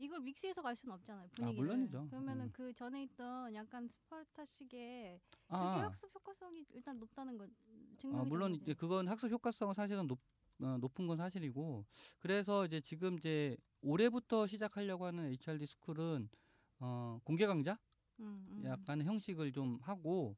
[0.00, 1.28] 이걸 믹스해서 갈 수는 없잖아요.
[1.32, 1.66] 분위기를.
[1.66, 2.06] 물론이죠.
[2.08, 2.50] 그러면은 음.
[2.52, 8.52] 그 전에 있던 약간 스파르타식의 그게 아, 학습 효과성이 일단 높다는 건 아, 증명이 물론
[8.52, 8.74] 되는 이제.
[8.74, 10.18] 그건 학습 효과성은 사실은 높,
[10.62, 11.84] 어, 높은 건 사실이고
[12.18, 16.30] 그래서 이제 지금 이제 올해부터 시작하려고 하는 HRD 스쿨은
[16.78, 17.78] 어, 공개 강좌
[18.20, 18.64] 음, 음.
[18.64, 20.34] 약간의 형식을 좀 하고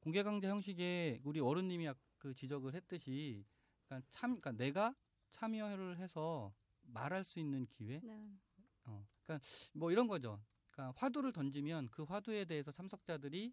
[0.00, 3.44] 공개 강좌 형식에 우리 어른님이 약- 그 지적을 했듯이
[3.86, 4.94] 그러니까 참 그러니까 내가
[5.32, 8.38] 참여를 해서 말할 수 있는 기회 네.
[8.84, 10.40] 어, 그러니까 뭐 이런 거죠.
[10.70, 13.52] 그러니까 화두를 던지면 그 화두에 대해서 참석자들이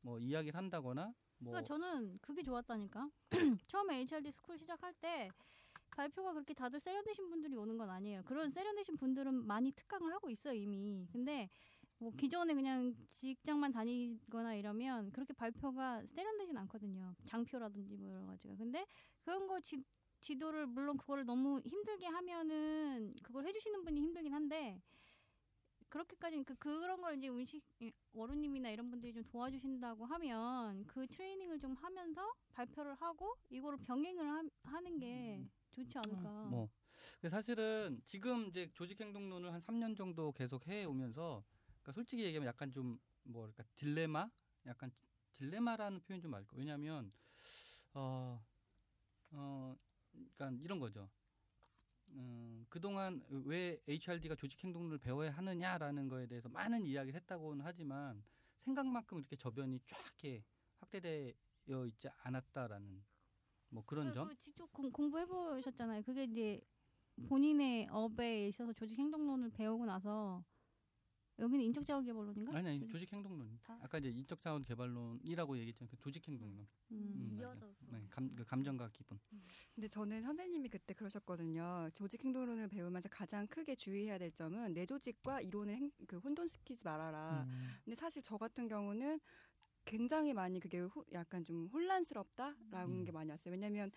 [0.00, 3.10] 뭐 이야기를 한다거나 뭐 그러니까 저는 그게 좋았다니까.
[3.68, 5.28] 처음에 HRD 스쿨 시작할 때
[5.90, 8.22] 발표가 그렇게 다들 세련되신 분들이 오는 건 아니에요.
[8.24, 11.06] 그런 세련되신 분들은 많이 특강을 하고 있어요 이미.
[11.10, 11.48] 근데
[11.98, 17.14] 뭐 기존에 그냥 직장만 다니거나 이러면 그렇게 발표가 세련되진 않거든요.
[17.24, 18.56] 장표라든지 뭐 여러 가지가.
[18.56, 18.86] 근데
[19.22, 19.82] 그런 거 지,
[20.26, 24.80] 지도를 물론 그거를 너무 힘들게 하면은 그걸 해주시는 분이 힘들긴 한데
[25.88, 31.60] 그렇게까지 그 그런 걸 이제 운식 예, 워루님이나 이런 분들이 좀 도와주신다고 하면 그 트레이닝을
[31.60, 36.44] 좀 하면서 발표를 하고 이거를 병행을 하, 하는 게 좋지 않을까.
[36.46, 36.68] 뭐.
[37.20, 41.44] 근데 사실은 지금 이제 조직 행동론을 한 3년 정도 계속 해 오면서
[41.82, 44.28] 그러니까 솔직히 얘기하면 약간 좀 뭐랄까 딜레마,
[44.66, 44.90] 약간
[45.36, 47.12] 딜레마라는 표현 좀 알고 왜냐하면
[47.94, 48.44] 어,
[49.30, 49.76] 어,
[50.36, 51.08] 그러니까 이런 거죠.
[52.08, 58.22] 음, 그동안 왜 HRD가 조직 행동론을 배워야 하느냐라는 거에 대해서 많은 이야기를 했다고는 하지만
[58.60, 60.44] 생각만큼 이렇게 저변이 쫙 이렇게
[60.78, 63.04] 확대되어 있지 않았다라는
[63.68, 64.28] 뭐 그런 그, 점.
[64.28, 66.02] 그 직접 공, 공부해 보셨잖아요.
[66.02, 66.60] 그게 이제
[67.28, 70.44] 본인의 업에 있어서 조직 행동론을 배우고 나서
[71.38, 72.56] 여기는 인적 자원 개발론인가?
[72.56, 73.58] 아니 아니 조직- 조직 행동론.
[73.62, 75.90] 다- 아까 이제 인적 자원 개발론이라고 얘기했잖아요.
[75.90, 76.66] 그 조직 행동론.
[76.92, 77.36] 음.
[77.38, 77.52] 맞아요.
[77.52, 77.86] 이어져서.
[77.90, 79.18] 네, 감, 그 감정과 기분.
[79.74, 81.90] 근데 저는 선생님이 그때 그러셨거든요.
[81.92, 87.44] 조직 행동론을 배우면서 가장 크게 주의해야 될 점은 내 조직과 이론을 행, 그 혼돈시키지 말아라.
[87.46, 87.68] 음.
[87.84, 89.20] 근데 사실 저 같은 경우는
[89.84, 93.04] 굉장히 많이 그게 호- 약간 좀 혼란스럽다라는 음.
[93.04, 93.52] 게 많이 왔어요.
[93.52, 93.92] 왜냐하면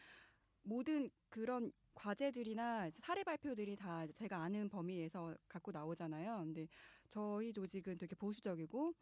[0.69, 6.37] 모든 그런 과제들이나 사례 발표들이 다 제가 아는 범위에서 갖고 나오잖아요.
[6.45, 6.67] 근데
[7.09, 8.93] 저희 조직은 되게 보수적이고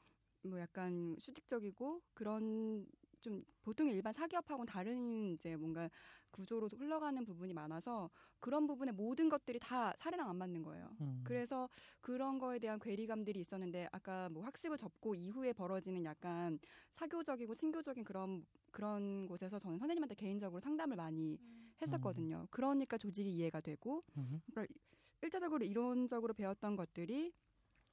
[0.43, 2.87] 뭐 약간 수직적이고 그런
[3.19, 5.89] 좀 보통의 일반 사기업하고는 다른 이제 뭔가
[6.31, 8.09] 구조로 흘러가는 부분이 많아서
[8.39, 10.89] 그런 부분의 모든 것들이 다 사례랑 안 맞는 거예요.
[11.01, 11.21] 음.
[11.23, 11.69] 그래서
[12.01, 16.59] 그런 거에 대한 괴리감들이 있었는데 아까 뭐 학습을 접고 이후에 벌어지는 약간
[16.93, 21.39] 사교적이고 친교적인 그런 그런 곳에서 저는 선생님한테 개인적으로 상담을 많이
[21.81, 22.47] 했었거든요.
[22.51, 24.41] 그러니까 조직이 이해가 되고 음.
[24.51, 24.73] 그러니까
[25.21, 27.33] 일차적으로 이론적으로 배웠던 것들이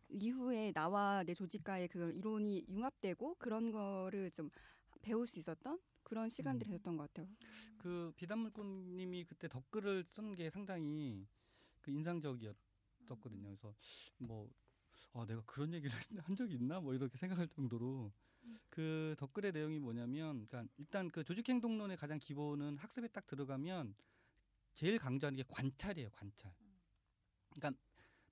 [0.09, 4.51] 이후에 나와 내 조직과의 그 이론이 융합되고 그런 거를 좀
[5.05, 6.97] 배울 수 있었던 그런 시간들이 음.
[6.97, 7.29] 것 같아요.
[7.79, 11.27] 그 비단물꽃님이 그때 댓글을 쓴 게 상당히
[11.83, 13.49] 그 인상적이었었거든요.
[13.49, 13.75] 그래서
[14.19, 14.51] 뭐
[15.13, 18.13] 아, 내가 그런 얘기를 한 적이 있나 뭐 이렇게 생각할 정도로
[18.71, 23.95] 그 댓글의 내용이 뭐냐면, 그러니까 일단 그 조직행동론의 가장 기본은 학습에 딱 들어가면
[24.75, 26.11] 제일 강조하는 게 관찰이에요.
[26.11, 26.53] 관찰.
[27.51, 27.81] 그러니까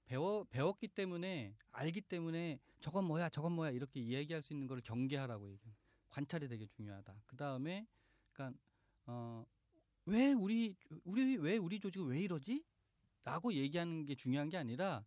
[0.04, 5.48] 배워 배웠기 때문에 알기 때문에 저건 뭐야, 저건 뭐야 이렇게 얘기할 수 있는 걸 경계하라고
[5.50, 5.74] 얘기해요.
[6.12, 7.22] 관찰이 되게 중요하다.
[7.26, 7.86] 그 다음에
[8.32, 8.58] 그러니까
[9.06, 9.44] 어,
[10.06, 12.64] 왜 우리 우리 왜 우리 조직은 왜 이러지?
[13.24, 15.04] 라고 얘기하는 게 중요한 게 아니라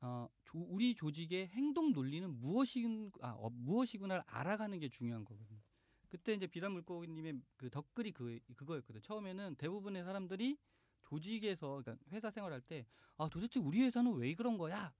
[0.00, 5.60] 어, 조, 우리 조직의 행동 논리는 무엇인 아, 어, 무엇이구나를 알아가는 게 중요한 거거든요.
[6.08, 9.00] 그때 이제 비단 물고기님의 그 덧글이 그 그거였거든요.
[9.02, 10.58] 처음에는 대부분의 사람들이
[11.02, 12.86] 조직에서 그러니까 회사 생활할 때
[13.18, 14.94] 아 도대체 우리 회사는 왜 그런 거야?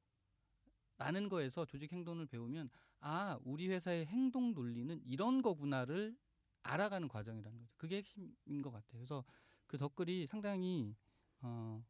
[0.99, 2.69] 라는 거에서 조직 행동을 배우면
[3.01, 6.17] 아 우리 회사의 행동 논리는 이런 거구나를
[6.65, 7.73] 알아가는 과정이라는 거죠.
[7.77, 8.99] 그게 핵심인 것 같아요.
[8.99, 9.25] 그래서
[9.67, 10.95] 그 덧글이 상당히
[11.41, 11.83] 어,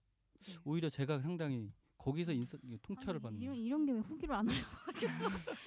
[0.64, 5.12] 오히려 제가 상당히 거기서 인서, 통찰을 아니, 받는 이런 이런 게 왜 후기로 안 올라와가지고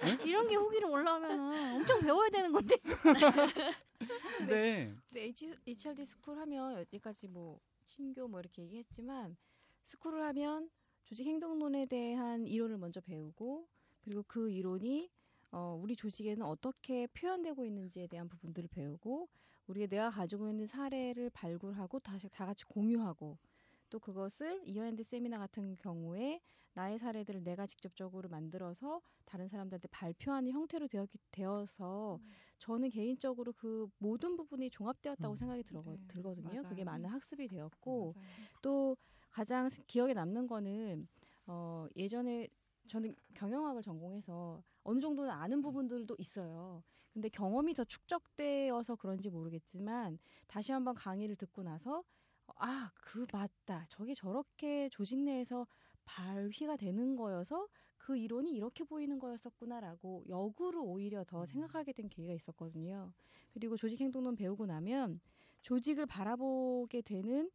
[0.28, 2.76] 이런 게 후기로 올라오면 엄청 배워야 되는 건데.
[4.38, 9.36] 근데 근데 H, HRD 스쿨 하면 여기까지 뭐 신교 뭐 이렇게 얘기했지만
[9.84, 10.70] 스쿨을 하면
[11.04, 13.66] 조직 행동론에 대한 이론을 먼저 배우고
[14.00, 15.10] 그리고 그 이론이
[15.50, 19.28] 어, 우리 조직에는 어떻게 표현되고 있는지에 대한 부분들을 배우고
[19.66, 23.38] 우리가 내가 가지고 있는 사례를 발굴하고 다시 다 같이 공유하고
[23.90, 26.40] 또 그것을 이어앤드 세미나 같은 경우에
[26.74, 32.18] 나의 사례들을 내가 직접적으로 만들어서 다른 사람들한테 발표하는 형태로 되었기 되어서
[32.58, 35.36] 저는 개인적으로 그 모든 부분이 종합되었다고 음.
[35.36, 36.62] 생각이 들어, 네, 들거든요.
[36.62, 37.02] 그게 맞아요.
[37.02, 38.26] 많은 학습이 되었고 맞아요.
[38.62, 38.96] 또
[39.32, 41.08] 가장 스- 기억에 남는 거는
[41.46, 42.48] 어 예전에
[42.86, 46.82] 저는 경영학을 전공해서 어느 정도는 아는 부분들도 있어요.
[47.12, 52.04] 근데 경험이 더 축적되어서 그런지 모르겠지만 다시 한번 강의를 듣고 나서
[52.56, 53.86] 아, 그 맞다.
[53.88, 55.66] 저게 저렇게 조직 내에서
[56.04, 63.12] 발휘가 되는 거여서 그 이론이 이렇게 보이는 거였었구나라고 역으로 오히려 더 생각하게 된 계기가 있었거든요.
[63.52, 65.20] 그리고 조직 행동론 배우고 나면
[65.62, 67.50] 조직을 바라보게 되는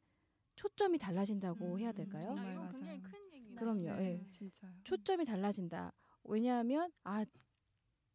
[0.58, 2.22] 초점이 달라진다고 해야 될까요?
[2.22, 2.72] 정말 아, 이건 맞아요.
[2.74, 3.56] 굉장히 큰 얘기네.
[3.56, 3.96] 그럼요.
[4.02, 4.32] 네, 예.
[4.32, 4.68] 진짜.
[4.84, 5.94] 초점이 달라진다.
[6.24, 7.24] 왜냐하면 아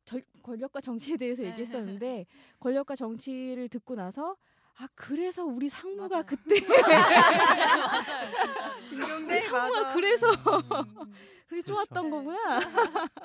[0.04, 1.50] 절, 권력과 정치에 대해서 네.
[1.50, 2.26] 얘기했었는데
[2.58, 4.36] 권력과 정치를 듣고 나서
[4.76, 6.24] 아 그래서 우리 상무가 맞아요.
[6.26, 8.88] 그때 맞아요, 진짜.
[8.88, 9.94] 등용대 상무가 맞아.
[9.94, 11.12] 그래서 음.
[11.46, 12.10] 그게 좋았던 네.
[12.10, 12.38] 거구나.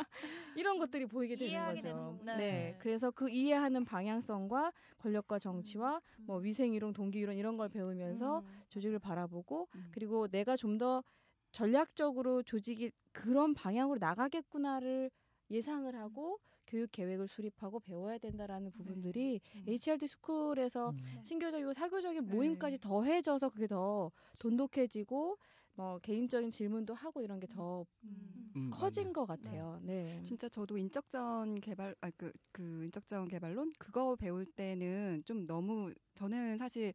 [0.55, 1.81] 이런 것들이 보이게 되는 거죠.
[1.81, 2.25] 되는.
[2.25, 2.37] 네.
[2.37, 2.77] 네.
[2.79, 8.61] 그래서 그 이해하는 방향성과 권력과 정치와 뭐 위생 이론, 동기 이론 이런 걸 배우면서 음.
[8.69, 9.91] 조직을 바라보고 음.
[9.93, 11.03] 그리고 내가 좀 더
[11.51, 15.09] 전략적으로 조직이 그런 방향으로 나가겠구나를
[15.49, 19.63] 예상을 하고 교육 계획을 수립하고 배워야 된다라는 부분들이 음.
[19.67, 21.21] HRD 스쿨에서 음.
[21.23, 22.33] 신교적이고 사교적인 네.
[22.33, 25.37] 모임까지 더해져서 그게 더 돈독해지고
[25.75, 28.51] 뭐 개인적인 질문도 하고 이런 게더 음.
[28.55, 29.13] 음, 커진.
[29.13, 29.79] 것 같아요.
[29.83, 30.21] 네.
[30.23, 35.91] 진짜 저도 인적 자원 개발 아그 그 인적 자원 개발론 그거 배울 때는 좀 너무
[36.15, 36.93] 저는 사실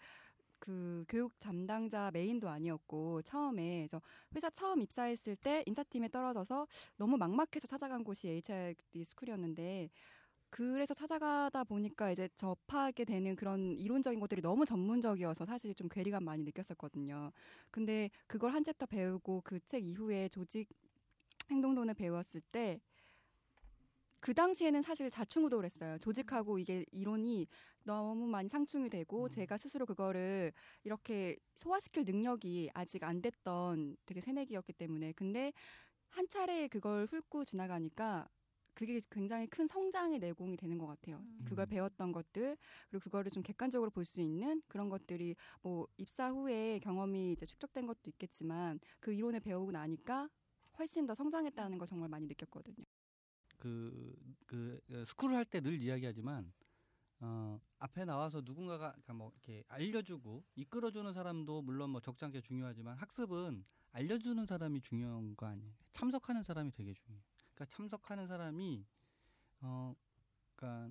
[0.62, 4.00] 그 교육 담당자 메인도 아니었고 처음에 그래서
[4.36, 9.90] 회사 처음 입사했을 때 인사팀에 떨어져서 너무 막막해서 찾아간 곳이 HRD 스쿨이었는데
[10.50, 16.44] 그래서 찾아가다 보니까 이제 접하게 되는 그런 이론적인 것들이 너무 전문적이어서 사실 좀 괴리감 많이
[16.44, 17.32] 느꼈었거든요.
[17.70, 20.68] 근데 그걸 한 챕터 배우고 그 책 이후에 조직
[21.50, 22.80] 행동론을 배웠을 때
[24.22, 25.98] 그 당시에는 사실 좌충우돌을 했어요.
[25.98, 27.48] 조직하고 이게 이론이
[27.84, 30.52] 너무 많이 상충이 되고 제가 스스로 그거를
[30.84, 35.52] 이렇게 소화시킬 능력이 아직 안 됐던 되게 새내기였기 때문에 근데
[36.10, 38.28] 한 차례 그걸 훑고 지나가니까
[38.74, 41.24] 그게 굉장히 큰 성장의 내공이 되는 것 같아요.
[41.44, 41.70] 그걸 음.
[41.70, 42.56] 배웠던 것들
[42.90, 47.86] 그리고 그거를 좀 객관적으로 볼 수 있는 그런 것들이 뭐 입사 후에 경험이 이제 축적된
[47.86, 50.30] 것도 있겠지만 그 이론을 배우고 나니까
[50.78, 52.84] 훨씬 더 성장했다는 걸 정말 많이 느꼈거든요.
[53.62, 54.14] 그,
[54.46, 56.52] 그 어, 스쿨을 할 때 늘 이야기하지만
[57.20, 62.96] 어, 앞에 나와서 누군가가 그러니까 뭐 이렇게 알려주고 이끌어주는 사람도 물론 뭐 적지 않게 중요하지만
[62.98, 65.72] 학습은 알려주는 사람이 중요한 거 아니에요.
[65.92, 67.22] 참석하는 사람이 되게 중요해요.
[67.54, 68.84] 그러니까 참석하는 사람이
[69.60, 69.94] 어,
[70.56, 70.90] 그러니까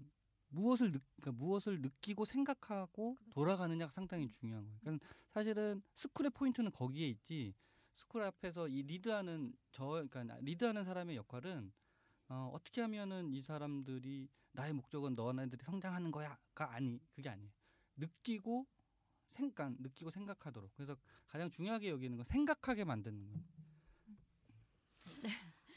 [0.50, 4.80] 무엇을 느, 그러니까 무엇을 느끼고 생각하고 돌아가느냐가 상당히 중요한 거예요.
[4.82, 7.54] 그러니까 사실은 스쿨의 포인트는 거기에 있지.
[7.96, 11.72] 스쿨 앞에서 이 리드하는 저 그러니까 리드하는 사람의 역할은
[12.32, 17.52] 어, 어떻게 하면은 이 사람들이 나의 목적은 너네들이 성장하는 거야가 아니 그게 아니에요.
[17.98, 18.66] 느끼고
[19.32, 20.96] 생각 느끼고 생각하도록 그래서
[21.28, 23.44] 가장 중요하게 여기는 건 생각하게 만드는 거예요.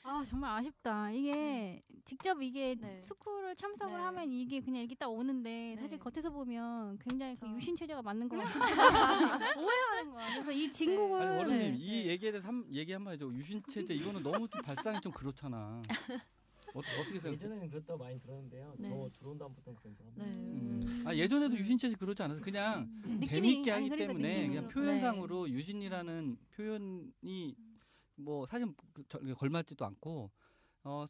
[0.05, 1.11] 아 정말 아쉽다.
[1.11, 3.01] 이게 직접 이게 네.
[3.03, 4.05] 스쿨을 참석을 네.
[4.05, 6.05] 하면 이게 그냥 이렇게 딱 오는데 사실 네.
[6.05, 7.57] 겉에서 보면 굉장히 그 그쵸.
[7.57, 9.57] 유신 체제가 맞는 것 같아.
[9.61, 10.29] 오해하는 거야.
[10.35, 11.77] 그래서 이 진국을 아니 원우님 네.
[11.79, 13.27] 이 얘기에 대해서 한, 얘기 한 번 해줘.
[13.33, 15.83] 유신 체제 이거는 너무 좀 발상이 좀 그렇잖아.
[16.75, 17.33] 어, 어떻게 생각해?
[17.35, 18.75] 예전에는 그렇다고 많이 들었는데요.
[18.79, 18.89] 네.
[18.89, 20.25] 저 들어온 다음부터는 그런 적 없어요.
[20.27, 20.33] 네.
[20.33, 21.05] 음.
[21.07, 24.49] 아 예전에도 유신 체제 그러지 않아서 그냥 느낌이- 재밌게 하기 그러니까 때문에.
[24.49, 27.55] 그냥 표현상으로 유신이라는 표현이
[28.17, 30.31] 뭐 사실 그 저- 걸맞지도 않고
[30.85, 31.07] 어,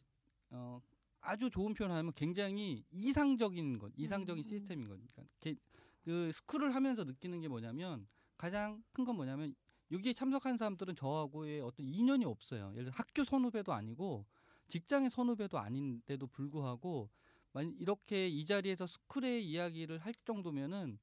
[0.51, 0.81] 어
[1.21, 5.55] 아주 좋은 표현하면 굉장히 이상적인 것, 이상적인 시스템인 거니까 게-
[6.03, 8.07] 그 스쿨을 하면서 느끼는 게 뭐냐면
[8.37, 9.55] 가장 큰 건 뭐냐면
[9.91, 12.69] 여기에 참석한 사람들은 저하고의 어떤 인연이 없어요.
[12.73, 14.25] 예를 들어 학교 선후배도 아니고
[14.67, 17.09] 직장의 선후배도 아닌데도 불구하고
[17.51, 20.99] 만 이렇게 이 자리에서 스쿨의 이야기를 할 정도면은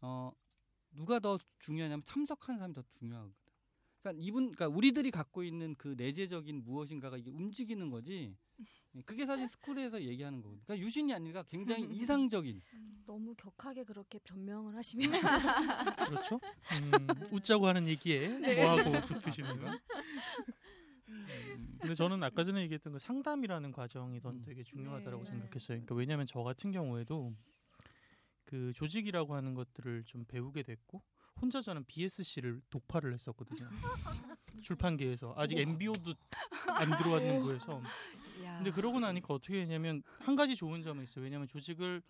[0.00, 0.32] 어
[0.92, 3.34] 누가 더 중요하냐면 참석하는 사람이 더 중요하거든.
[4.00, 8.36] 그러니까 이분, 그러니까 우리들이 갖고 있는 그 내재적인 무엇인가가 이게 움직이는 거지.
[8.94, 10.62] 예, 그게 사실 스쿨에서 얘기하는 거거든.
[10.64, 12.62] 그러니까 유신이 아니라 굉장히 이상적인.
[13.04, 15.10] 너무 격하게 그렇게 변명을 하시면
[16.08, 16.40] 그렇죠?
[16.72, 19.66] 음, 웃자고 하는 얘기에 뭐하고 붙으시는 거.
[21.08, 24.42] 음, 근데 저는 아까 전에 얘기했던 그 상담이라는 과정이 전 음.
[24.42, 25.30] 되게 중요하다고 네.
[25.30, 25.76] 생각했어요.
[25.78, 27.34] 그러니까 왜냐하면 저 같은 경우에도
[28.44, 31.02] 그 조직이라고 하는 것들을 좀 배우게 됐고
[31.40, 33.68] 혼자 저는 BSC를 독파를 했었거든요.
[34.62, 36.14] 출판계에서 아직 MBO도
[36.68, 37.82] 안 들어왔는 거에서
[38.44, 38.56] 야.
[38.56, 41.24] 근데 그러고 나니까 어떻게 했냐면 한 가지 좋은 점이 있어요.
[41.24, 42.02] 왜냐하면 조직을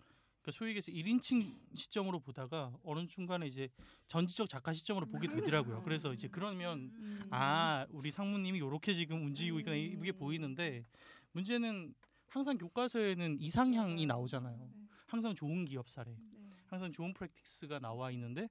[0.47, 3.69] 그러니까 소위 얘기해서 1인칭 시점으로 보다가 어느 중간에 이제
[4.07, 5.83] 전지적 작가 시점으로 보게 되더라고요.
[5.83, 7.27] 그래서 이제 그러면 음.
[7.29, 10.85] 아 우리 상무님이 요렇게 지금 움직이고 있구나 이게 보이는데
[11.33, 11.93] 문제는
[12.27, 14.69] 항상 교과서에는 이상향이 나오잖아요.
[15.05, 16.49] 항상 좋은 기업 사례, 네.
[16.67, 18.49] 항상 좋은 프랙티스가 나와 있는데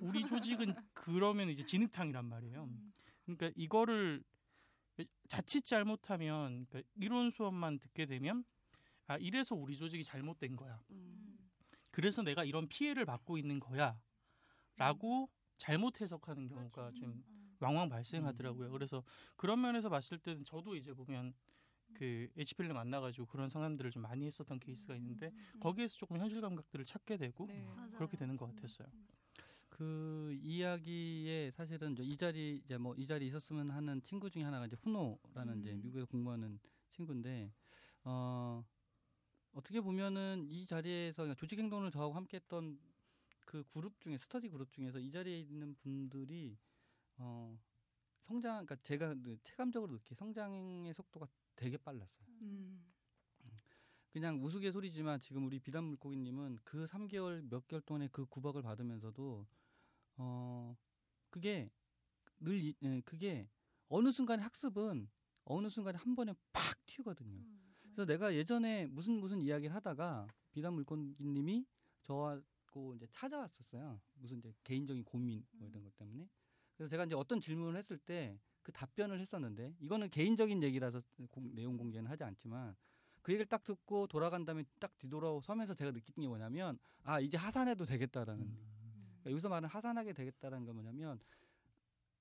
[0.00, 2.68] 우리 조직은 그러면 이제 진흙탕이란 말이에요.
[3.24, 4.22] 그러니까 이거를
[5.28, 8.44] 자칫 잘못하면 그러니까 이론 수업만 듣게 되면
[9.08, 10.82] 아 이래서 우리 조직이 잘못된 거야.
[10.90, 11.50] 음.
[11.90, 17.24] 그래서 내가 이런 피해를 받고 있는 거야라고 잘못 해석하는 경우가 좀
[17.58, 18.70] 왕왕 발생하더라고요.
[18.70, 19.02] 그래서
[19.36, 21.34] 그런 면에서 봤을 때는 저도 이제 보면
[21.94, 27.16] 그 HP를 만나가지고 그런 상담들을 좀 많이 했었던 케이스가 있는데 거기에서 조금 현실 감각들을 찾게
[27.16, 27.66] 되고 네.
[27.94, 28.88] 그렇게 되는 것 같았어요.
[29.70, 34.66] 그 이야기에 사실은 이제 이 자리 이제 뭐 이 자리 있었으면 하는 친구 중에 하나가
[34.66, 35.80] 이제 후노라는 이제 음.
[35.82, 37.52] 미국에서 공부하는 친구인데
[38.04, 38.64] 어
[39.52, 42.78] 어떻게 보면은 이 자리에서 조직 행동을 저하고 함께했던
[43.44, 46.56] 그 그룹 중에 스터디 그룹 중에서 이 자리에 있는 분들이
[47.16, 47.58] 어
[48.22, 51.26] 성장 그러니까 제가 느- 체감적으로 느끼 성장의 속도가
[51.56, 52.28] 되게 빨랐어요.
[52.42, 52.84] 음.
[54.12, 59.46] 그냥 우스갯소리지만 지금 우리 비단 물고기님은 그 3개월 몇 개월 동안에 그 구박을 받으면서도
[60.16, 60.76] 어
[61.30, 61.70] 그게
[62.40, 63.48] 늘 이, 예, 그게
[63.88, 65.08] 어느 순간에 학습은
[65.44, 67.42] 어느 순간에 한 번에 팍 튀거든요.
[67.98, 71.66] 그래서 내가 예전에 무슨 무슨 이야기를 하다가 비단 물고기님이
[72.04, 74.00] 저하고 이제 찾아왔었어요.
[74.14, 76.28] 무슨 이제 개인적인 고민 뭐 이런 것 때문에.
[76.76, 81.76] 그래서 제가 이제 어떤 질문을 했을 때 그 답변을 했었는데 이거는 개인적인 얘기라서 공- 내용
[81.78, 82.76] 공개는 하지 않지만
[83.22, 87.86] 그 얘기를 딱 듣고 돌아간 다음에 딱 뒤돌아서면서 제가 느낀 게 뭐냐면 아 이제 하산해도
[87.86, 91.18] 되겠다라는 그러니까 여기서 말하는 하산하게 되겠다라는 건 뭐냐면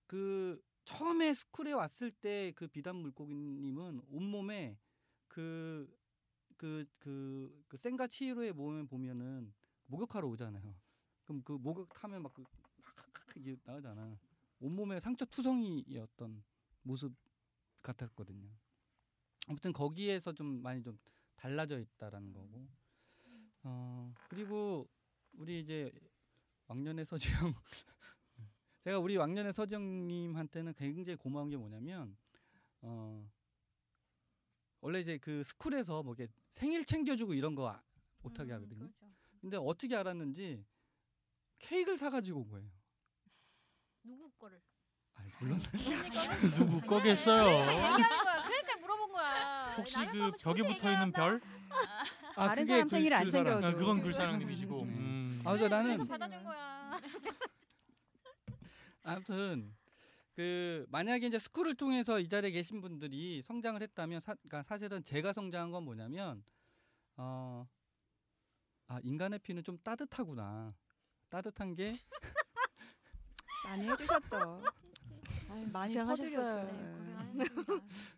[0.07, 4.77] 그 처음에 스쿨에 왔을 때 그 비단 물고기님은 온몸에
[5.37, 5.87] 그
[6.57, 9.53] 그 그 그 센과 치히로의 몸에 보면은
[9.87, 10.75] 목욕하러 오잖아요.
[11.25, 12.51] 그럼 그 목욕하면 막 그 막
[13.35, 14.17] 이게 나오잖아.
[14.59, 16.43] 온몸에 상처 투성이였던
[16.83, 17.13] 모습
[17.83, 18.49] 같았거든요.
[19.47, 20.97] 아무튼 거기에서 좀 많이 좀
[21.35, 22.67] 달라져 있다라는 거고.
[23.63, 24.89] 어 그리고
[25.33, 25.91] 우리 이제
[26.67, 27.53] 왕년의 서지영
[28.83, 32.17] 제가 우리 왕년의 서지영님한테는 굉장히 고마운 게 뭐냐면
[32.81, 33.29] 어
[34.81, 37.81] 원래 이제 그 스쿨에서 뭐 이렇게 생일 챙겨주고 이런 거 아-
[38.21, 38.89] 못하게 하거든요.
[39.41, 40.63] 근데 어떻게 알았는지
[41.59, 42.67] 케이크를 사가지고 온 거예요.
[44.03, 44.61] 누구 거를?
[45.15, 45.59] 아이, 물론
[46.55, 47.59] 누구 거겠어요?
[47.61, 48.43] 얘기하는 거야.
[48.43, 49.73] 그러니까 물어본 거야.
[49.77, 51.11] 혹시 그 벽에 붙어 있는.
[51.11, 51.41] 별?
[52.35, 53.45] 아, 다른 그게 사람 글- 생일 안 글사랑.
[53.61, 54.85] 챙겨도 아, 그건 글사랑님이시고.
[54.85, 54.91] 네.
[54.93, 55.41] 음.
[55.45, 57.01] 아, 그래서 나는 받아준 거야.
[59.03, 59.73] 아무튼
[60.37, 65.33] 그 만약에 이제 스쿨을 통해서 이 자리에 계신 분들이 성장을 했다면 사, 그러니까 사실은 제가
[65.33, 66.43] 성장한 건 뭐냐면
[67.15, 67.67] 어,
[68.85, 70.75] 아 인간의 피는 좀 따뜻하구나.
[71.29, 71.91] 따뜻한 게
[73.65, 74.61] 많이 해주셨죠.
[75.49, 76.29] 아유, 많이 고생하셨어요.
[76.29, 76.71] 퍼드렸죠.
[76.75, 77.61] 네, 고생하셨습니다.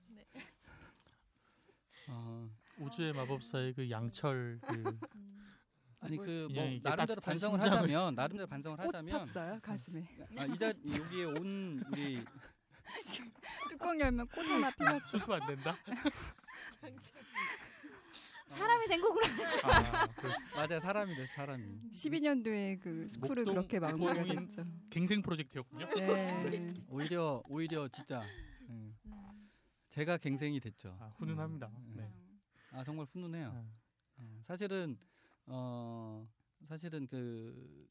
[0.09, 0.26] 네.
[2.09, 2.49] 어,
[2.80, 4.99] 우주의 마법사의 그 양철 그
[6.02, 10.04] 아니 그뭐 그냥 이게 나름대로 반성을 심장을- 하자면 나름대로 반성을 꽃 하자면 폈어요 가슴에.
[10.38, 12.24] 아, 이자 여기에 온 우리
[13.70, 15.06] 뚜껑 열면 꽃 하나 피었어.
[15.06, 15.76] 수습 안 된다.
[18.47, 19.28] 사람이 된 거구나.
[19.64, 24.66] 아, 그 맞아요 사람이 돼 사람이 12년도에 그 스쿨을 그렇게 마무리가 됐죠.
[24.89, 25.88] 갱생 프로젝트였군요.
[25.95, 26.70] 네.
[26.88, 28.24] 오히려 오히려 진짜
[28.70, 28.93] 예.
[29.89, 30.97] 제가 갱생이 됐죠.
[31.00, 31.68] 아, 훈훈합니다.
[31.68, 32.12] 음, 네.
[32.72, 33.50] 아 정말 훈훈해요.
[33.54, 33.64] 아.
[34.18, 34.97] 어, 사실은
[35.50, 36.28] 어
[36.68, 37.88] 사실은 그,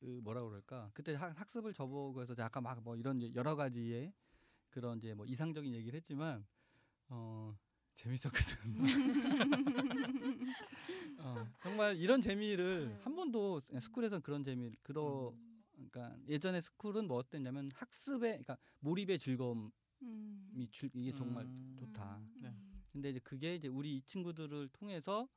[0.00, 4.12] 그 뭐라 그럴까 그때 학, 학습을 저보고 해서 아까 막 뭐 이런 여러 가지의
[4.70, 6.44] 그런 이제 뭐 이상적인 얘기를 했지만
[7.08, 7.56] 어
[7.94, 8.74] 재밌었거든.
[11.18, 15.34] 어, 정말 이런 재미를 한 번도 스쿨에선 그런 재미 그러
[15.72, 19.70] 그러니까 예전에 스쿨은 뭐 어땠냐면 학습에 그러니까 몰입의 즐거움이
[20.02, 20.68] 음.
[20.70, 21.76] 줄 이게 정말 음.
[21.78, 22.20] 좋다.
[22.40, 22.54] 네.
[22.92, 25.28] 근데 이제 그게 이제 우리 이 친구들을 통해서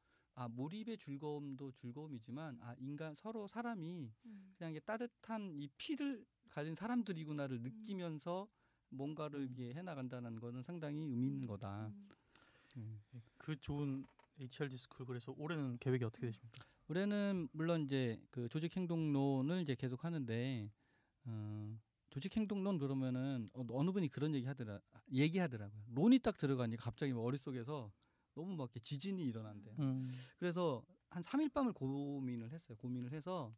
[0.41, 4.53] 아 몰입의 즐거움도 즐거움이지만 아 인간 서로 사람이 음.
[4.57, 8.47] 그냥 이게 따뜻한 이 피를 가진 사람들이구나를 느끼면서
[8.89, 11.93] 뭔가를 이게 해나간다는 거는 상당히 의미 있는 거다.
[12.77, 13.03] 음.
[13.37, 14.03] 그 좋은
[14.39, 16.65] HRD 스쿨 그래서 올해는 계획이 어떻게 되십니까?
[16.87, 20.71] 올해는 물론 이제 그 조직 행동론을 이제 계속 하는데
[21.25, 21.79] 어,
[22.09, 24.79] 조직 행동론 그러면은 어, 어느 분이 그런 얘기 하더라
[25.13, 25.83] 얘기하더라고요.
[25.93, 27.91] 론이 딱 들어가니까 갑자기 머릿속에서
[28.33, 29.75] 너무 막 이렇게 지진이 일어난대요.
[29.79, 30.11] 음.
[30.37, 32.77] 그래서 한 3일 밤을 고민을 했어요.
[32.77, 33.53] 고민을 해서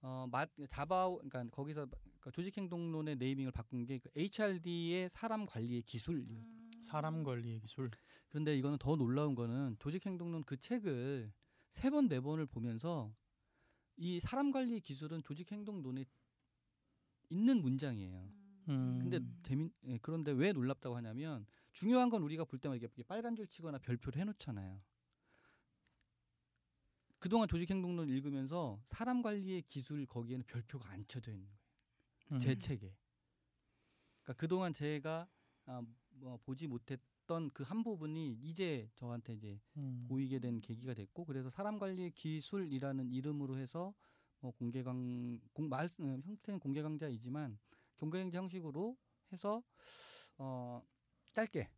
[0.00, 5.82] 어, 마, 자바 그러니까 거기서 그러니까 조직 행동론의 네이밍을 바꾼 게 그 HRD의 사람 관리의
[5.82, 6.42] 기술이에요.
[6.80, 7.90] 사람 관리의 기술.
[8.28, 11.32] 그런데 이거는 더 놀라운 거는 조직 행동론 그 책을
[11.74, 13.14] 세 번 네 번을 보면서
[13.96, 16.04] 이 사람 관리의 기술은 조직 행동론에
[17.30, 18.28] 있는 문장이에요.
[18.68, 18.98] 음.
[19.00, 23.46] 근데 재밌 예, 그런데 왜 놀랍다고 하냐면 중요한 건 우리가 볼 때마다 이렇게 빨간 줄
[23.46, 24.80] 치거나 별표를 해놓잖아요.
[27.18, 32.40] 그동안 조직 행동론 읽으면서 사람 관리의 기술 거기에는 별표가 안 쳐져 있는 거예요.
[32.40, 32.58] 제 음.
[32.58, 32.96] 책에.
[34.22, 35.28] 그러니까 그동안 제가
[35.66, 40.04] 아, 뭐 보지 못했던 그 한 부분이 이제 저한테 이제 음.
[40.08, 43.94] 보이게 된 계기가 됐고 그래서 사람 관리 기술이라는 이름으로 해서
[44.40, 47.58] 뭐 공개 강 공, 말 음, 형태는 공개 강좌이지만
[47.96, 48.96] 공개 강좌 형식으로
[49.32, 49.62] 해서
[50.36, 50.82] 어
[51.34, 51.68] 짧게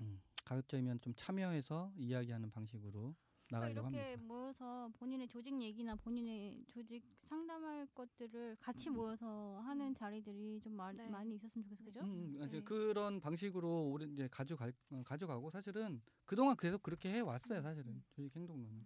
[0.00, 3.14] 음, 가급적이면 좀 참여해서 이야기하는 방식으로
[3.48, 4.26] 그러니까 나가려고 이렇게 합니다.
[4.26, 11.08] 모여서 본인의 조직 얘기나 본인의 조직 상담할 것들을 같이 모여서 하는 자리들이 좀 마, 네.
[11.08, 12.00] 많이 있었으면 좋겠어, 그죠?
[12.00, 12.64] 음, 이제 네.
[12.64, 18.34] 그런 방식으로 오래 이제 가져갈 어, 가져가고 사실은 그동안 계속 그렇게 해 왔어요 사실은 조직
[18.36, 18.84] 행동론은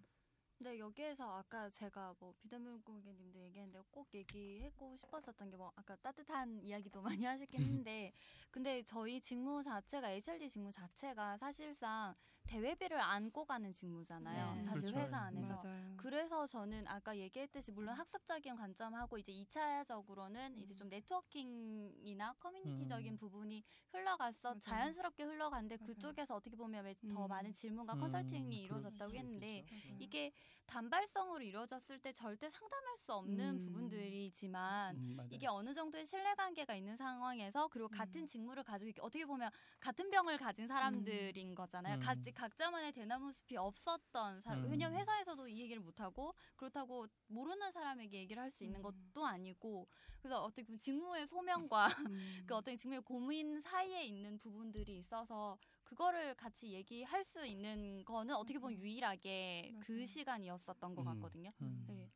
[0.61, 7.01] 근데 여기에서 아까 제가 뭐 비대물고기님도 얘기했는데 꼭 얘기하고 싶었었던 게 뭐 아까 따뜻한 이야기도
[7.23, 8.13] 많이 하셨긴 했는데
[8.51, 12.15] 근데 저희 직무 자체가 HRD 직무 자체가 사실상
[12.45, 14.55] 대회비를 안고 가는 직무잖아요.
[14.57, 14.65] 네.
[14.65, 14.99] 사실 그렇죠.
[14.99, 15.63] 회사 안에서.
[15.63, 15.97] 맞아요.
[15.97, 23.19] 그래서 저는 아까 얘기했듯이 물론 학습적인 관점하고 이제 2차적으로는 이제 좀 네트워킹이나 커뮤니티적인 음.
[23.19, 23.63] 부분이
[23.93, 24.61] 흘러갔어 맞아요.
[24.61, 25.87] 자연스럽게 흘러갔는데 맞아요.
[25.87, 27.29] 그쪽에서 어떻게 보면 왜더 음.
[27.29, 29.65] 많은 질문과 음, 컨설팅이 그럴 이루어졌다고 수 했는데.
[29.71, 29.99] 맞아요.
[29.99, 30.33] 이게
[30.67, 33.61] 단발성으로 이루어졌을 때 절대 상담할 수 없는 음.
[33.61, 35.27] 부분들이지만 음.
[35.31, 38.27] 이게 어느 정도의 신뢰관계가 있는 상황에서 그리고 같은 음.
[38.27, 41.99] 직무를 가지고 이렇게 어떻게 보면 같은 병을 가진 사람들인 거잖아요.
[41.99, 42.01] 음.
[42.33, 44.65] 각지 각자만의 대나무 숲이 없었던 사람.
[44.65, 44.71] 음.
[44.71, 48.83] 왜냐면 회사에서도 이 얘기를 못 하고 그렇다고 모르는 사람에게 얘기를 할 수 있는 음.
[48.83, 49.87] 것도 아니고
[50.19, 52.15] 그래서 어떻게 보면 직무의 소명과 음.
[52.47, 58.59] 그 어떤 직무의 고민 사이에 있는 부분들이 있어서 그거를 같이 얘기할 수 있는 거는 어떻게
[58.59, 58.85] 보면 맞아요.
[58.85, 60.07] 유일하게 그 맞아요.
[60.07, 61.05] 시간이었었던 것 음.
[61.07, 61.53] 같거든요.
[61.63, 61.85] 음.
[61.89, 62.11] 네.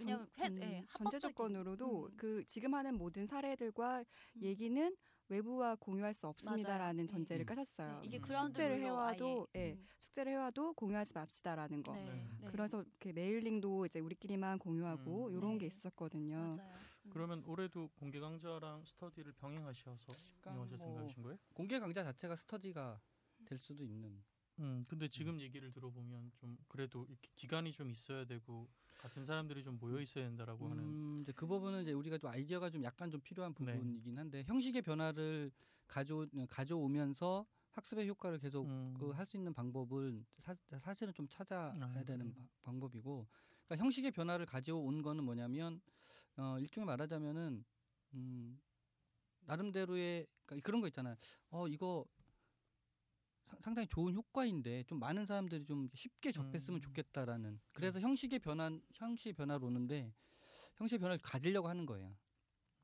[0.00, 2.16] 왜냐면 회, 전, 예, 전제 합법적인- 조건으로도 음.
[2.16, 4.42] 그 지금 하는 모든 사례들과 음.
[4.42, 4.96] 얘기는
[5.28, 7.06] 외부와 공유할 수 없습니다라는 맞아요.
[7.06, 7.46] 전제를 음.
[7.46, 8.00] 까셨어요.
[8.00, 8.34] 네, 이게 음.
[8.34, 9.46] 숙제를 해와도.
[9.54, 9.86] 예, 음.
[10.00, 11.94] 숙제를 해와도 공유하지 맙시다라는 거.
[11.94, 12.28] 네, 네.
[12.40, 12.48] 네.
[12.50, 15.36] 그래서 이렇게 메일링도 이제 우리끼리만 공유하고 음.
[15.36, 15.58] 이런 네.
[15.58, 16.56] 게 있었거든요.
[16.56, 16.74] 맞아요.
[17.04, 17.10] 음.
[17.10, 20.12] 그러면 올해도 공개 강좌랑 스터디를 병행하셔서
[20.46, 21.38] 운영하실 뭐 생각이신 거예요?
[21.54, 23.00] 공개 강좌 자체가 스터디가
[23.44, 24.22] 될 수도 있는.
[24.60, 29.78] 음, 근데 지금 얘기를 들어보면 좀 그래도 이렇게 기간이 좀 있어야 되고 같은 사람들이 좀
[29.78, 33.20] 모여 있어야 된다라고 하는 음, 이제 그 부분은 이제 우리가 좀 아이디어가 좀 약간 좀
[33.22, 33.72] 필요한 네.
[33.72, 35.50] 부분이긴 한데 형식의 변화를
[35.86, 41.88] 가져 가져오면서 학습의 효과를 계속 음, 그할 수 있는 방법을 사, 사실은 좀 찾아야 아,
[42.04, 42.34] 되는 그래요?
[42.34, 43.26] 바- 방법이고
[43.64, 45.80] 그러니까 형식의 변화를 가져온 거는 뭐냐면
[46.36, 47.64] 어 일종의 말하자면은
[48.14, 48.60] 음
[49.46, 51.16] 나름대로의 그러니까 그런 거 있잖아요.
[51.50, 52.19] 어 이거 사-
[53.58, 56.80] 상당히 좋은 효과인데 좀 많은 사람들이 좀 쉽게 접했으면 음.
[56.80, 60.12] 좋겠다라는 그래서 형식의 변화 형식의 변화로 오는데
[60.76, 62.16] 형식의 변화를 가지려고 하는 거예요.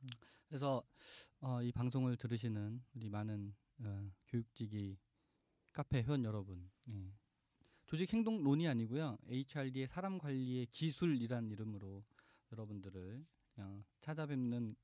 [0.03, 0.09] 음.
[0.49, 0.83] 그래서
[1.41, 4.99] 어, 이 방송을 들으시는 우리 많은 어, 교육직이
[5.73, 7.13] 카페 회원 여러분, 예.
[7.87, 9.19] 조직 행동론이 아니고요.
[9.29, 12.03] HRD의 사람 관리의 기술이란 이름으로
[12.51, 13.25] 여러분들을
[13.59, 14.75] 어, 찾아뵙는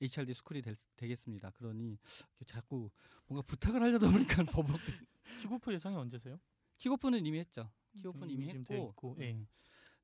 [0.00, 1.50] HRD 스쿨이 될, 되겠습니다.
[1.50, 1.98] 그러니
[2.46, 2.90] 자꾸
[3.26, 4.80] 뭔가 부탁을 하려다 보니까 버벅.
[5.40, 6.38] 킥오프 예상이 언제세요?
[6.78, 7.70] 킥오프는 이미 했죠.
[8.00, 9.24] 킥오프는 음, 이미 이미 했고, 있고, 예.
[9.24, 9.46] 예.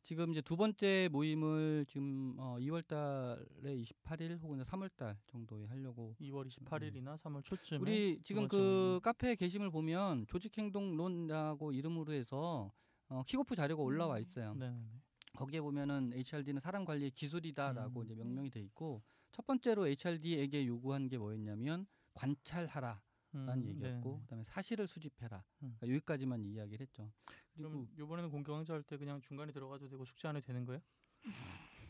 [0.03, 6.15] 지금 이제 두 번째 모임을 지금 어, 2월 달에 28일 혹은 3월 달 정도에 하려고
[6.21, 9.01] 2월 28일이나 3월 초쯤에 우리 지금 그.
[9.03, 12.71] 카페 게시물 보면 조직 행동론이라고 이름으로 해서
[13.09, 14.21] 어, 킥오프 자료가 올라와 음.
[14.21, 14.55] 있어요.
[14.55, 15.01] 네네네.
[15.37, 18.05] 거기에 보면은 HRD는 사람 관리의 기술이다라고 음.
[18.05, 19.03] 이제 명명이 돼 있고
[19.33, 23.03] 첫 번째로 HRD에게 요구한 게 뭐였냐면 관찰하라
[23.35, 24.21] 라는 음, 얘기였고 네네.
[24.23, 25.39] 그다음에 사실을 수집해라.
[25.63, 25.75] 음.
[25.79, 27.11] 그러니까 여기까지만 이야기를 했죠.
[27.55, 30.65] 그리고 그럼 이번에는 공개 강좌 할 때 그냥 중간에 들어가도 되고 숙제 안 해도 되는
[30.65, 30.81] 거예요?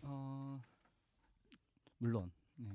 [0.02, 0.60] 어
[1.98, 2.70] 물론 네.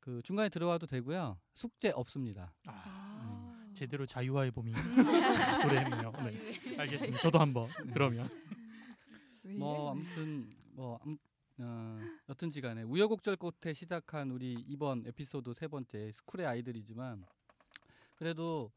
[0.00, 1.38] 그 중간에 들어와도 되고요.
[1.54, 2.54] 숙제 없습니다.
[2.66, 3.70] 아.
[3.72, 4.72] 제대로 자유화의 봄이
[5.62, 6.12] 도래했네요.
[6.24, 6.76] 네.
[6.78, 7.18] 알겠습니다.
[7.20, 8.28] 저도 한번 그러면
[9.42, 9.90] 왜 뭐?
[9.90, 11.16] 아무튼 뭐 아무,
[11.58, 17.24] 어, 여튼지간에 우여곡절 끝에 시작한 우리 이번 에피소드 세 번째 스쿨의 아이들이지만
[18.14, 18.72] 그래도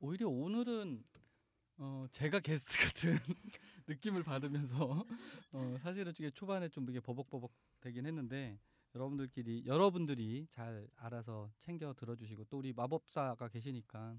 [0.00, 1.04] 오히려 오늘은
[1.78, 3.18] 어, 제가 게스트 같은
[3.86, 5.04] 느낌을 받으면서
[5.52, 7.50] 어, 사실은 이게 초반에 좀 이게 버벅버벅
[7.80, 8.58] 되긴 했는데
[8.94, 14.16] 여러분들끼리 여러분들이 잘 알아서 챙겨 들어주시고 또 우리 마법사가 계시니까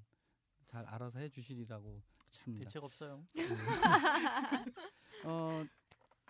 [0.67, 2.65] 잘 알아서 해주시리라고 싶습니다.
[2.65, 3.25] 대책 없어요.
[5.23, 5.63] 어,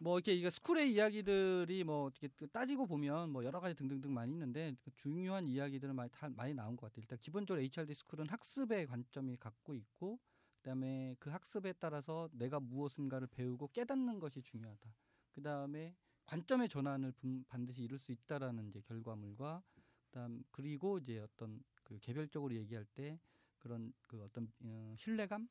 [0.02, 4.34] 뭐 이렇게 이게 스쿨의 이야기들이 뭐 어떻게 그 따지고 보면 뭐 여러 가지 등등등 많이
[4.34, 7.04] 있는데 그 중요한 이야기들은 많이 다 많이 나온 것 같아요.
[7.04, 10.20] 일단 기본적으로 HRD 스쿨은 학습의 관점이 갖고 있고
[10.58, 14.94] 그다음에 그 학습에 따라서 내가 무엇인가를 배우고 깨닫는 것이 중요하다.
[15.32, 19.64] 그다음에 관점의 전환을 분- 반드시 이룰 수 있다라는 이제 결과물과
[20.08, 23.20] 그다음 그리고 이제 어떤 그 개별적으로 얘기할 때
[23.60, 25.48] 그런 그 어떤 어, 신뢰감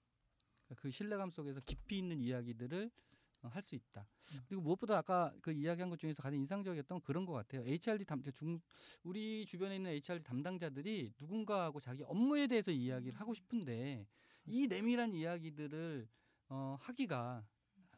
[0.77, 3.14] 그 신뢰감 속에서 깊이 있는 이야기들을 어,
[3.51, 4.07] 할 수 있다.
[4.49, 7.63] 그리고 무엇보다 아까 그 이야기한 것 중에서 가장 인상적이었던 건 그런 것 같아요.
[7.67, 8.61] HRD 담 중
[9.03, 14.07] 우리 주변에 있는 HRD 담당자들이 누군가하고 자기 업무에 대해서 이야기를 하고 싶은데
[14.47, 16.09] 이 내밀한 이야기들을
[16.49, 17.45] 어, 하기가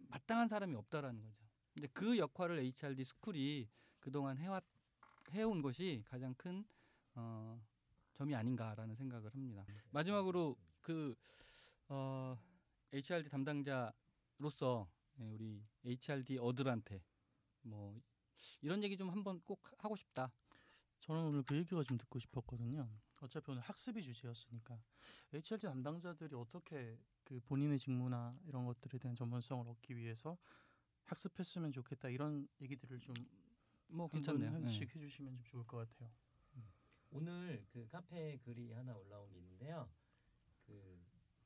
[0.09, 1.44] 마땅한 사람이 없다라는 거죠.
[1.74, 3.68] 근데 그 역할을 HRD 스쿨이
[4.01, 4.64] 그동안 해왔
[5.32, 6.64] 해온 것이 가장 큰
[7.14, 7.61] 어,
[8.14, 9.64] 점이 아닌가라는 생각을 합니다.
[9.90, 11.14] 마지막으로 그
[11.88, 12.38] 어,
[12.92, 17.02] HRD 담당자로서 예, 우리 HRD 어들한테
[17.62, 18.00] 뭐
[18.60, 20.32] 이런 얘기 좀 한번 꼭 하고 싶다.
[21.00, 22.88] 저는 오늘 그 얘기가 좀 듣고 싶었거든요.
[23.20, 24.78] 어차피 오늘 학습이 주제였으니까
[25.32, 30.38] HRD 담당자들이 어떻게 그 본인의 직무나 이런 것들에 대한 전문성을 얻기 위해서
[31.04, 33.26] 학습했으면 좋겠다 이런 얘기들을 좀뭐
[33.88, 34.50] 한번 괜찮네요.
[34.50, 34.54] 네.
[34.54, 36.10] 하나씩 해주시면 좀 좋을 것 같아요.
[37.10, 39.88] 오늘 그 카페 글이 하나 올라온 게 있는데요.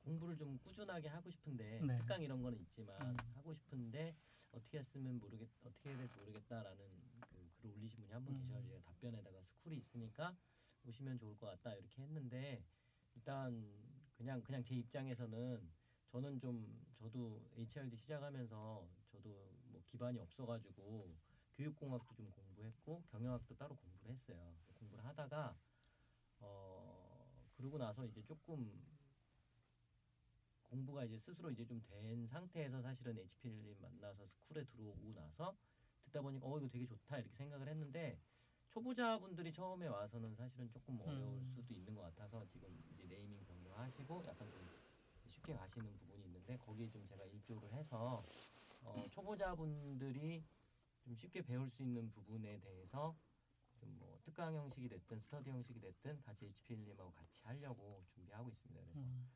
[0.01, 1.99] 그 공부를 좀 꾸준하게 하고 싶은데 네.
[1.99, 3.17] 특강 이런 거는 있지만 음.
[3.35, 4.17] 하고 싶은데
[4.53, 6.79] 어떻게 했으면 모르겠 어떻게 해야 될지 모르겠다라는
[7.21, 8.41] 그 글을 올리신 분이 한분 음.
[8.41, 10.37] 계셔가지고 답변에다가 스쿨이 있으니까
[10.87, 12.65] 오시면 좋을 것 같다 이렇게 했는데
[13.15, 13.63] 일단
[14.15, 15.71] 그냥 그냥 제 입장에서는
[16.09, 21.15] 저는 좀 저도 HRD 시작하면서 저도 뭐 기반이 없어가지고
[21.55, 24.55] 교육공학도 좀 공부했고 경영학도 따로 공부를 했어요.
[24.79, 25.57] 공부를 하다가
[26.41, 28.83] 어 그러고 나서 이제 조금
[30.71, 35.57] 공부가 이제 스스로 이제 좀 된 상태에서 사실은 HP를 만나서 스쿨에 들어오고 나서
[36.05, 38.19] 듣다 보니까 어 이거 되게 좋다 이렇게 생각을 했는데
[38.71, 41.53] 초보자분들이 처음에 와서는 사실은 조금 어려울 음.
[41.57, 44.69] 수도 있는 것 같아서 지금 이제 네이밍 변경하시고 약간 좀
[45.29, 48.25] 쉽게 가시는 부분이 있는데 거기에 좀 제가 일조를 해서
[48.83, 50.45] 어, 초보자분들이
[51.03, 53.17] 좀 쉽게 배울 수 있는 부분에 대해서
[53.81, 58.81] 좀 뭐 특강 형식이 됐든 스터디 형식이 됐든 같이 HPL님하고 같이 하려고 준비하고 있습니다.
[58.83, 59.29] 그래서 음.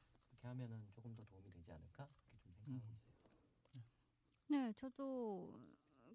[0.45, 3.01] 그렇게 하면은 조금 더 도움이 되지 않을까 그렇게 좀 생각하고 음.
[3.09, 3.82] 있어요.
[4.49, 5.59] 네, 저도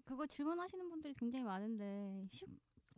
[0.04, 2.48] 그거 질문하시는 분들이 굉장히 많은데 쉽,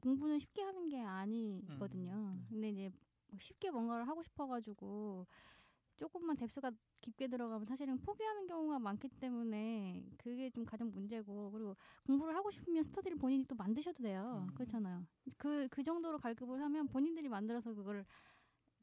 [0.03, 2.13] 공부는 쉽게 하는 게 아니거든요.
[2.13, 2.47] 음.
[2.51, 2.91] 근데 이제
[3.29, 5.27] 뭐 쉽게 뭔가를 하고 싶어가지고
[5.97, 6.71] 조금만 뎁스가
[7.01, 12.83] 깊게 들어가면 사실은 포기하는 경우가 많기 때문에 그게 좀 가장 문제고 그리고 공부를 하고 싶으면
[12.83, 14.47] 스터디를 본인이 또 만드셔도 돼요.
[14.49, 14.55] 음.
[14.55, 15.07] 그렇잖아요.
[15.39, 18.05] 그, 그 정도로 갈급을 하면 본인들이 만들어서 그걸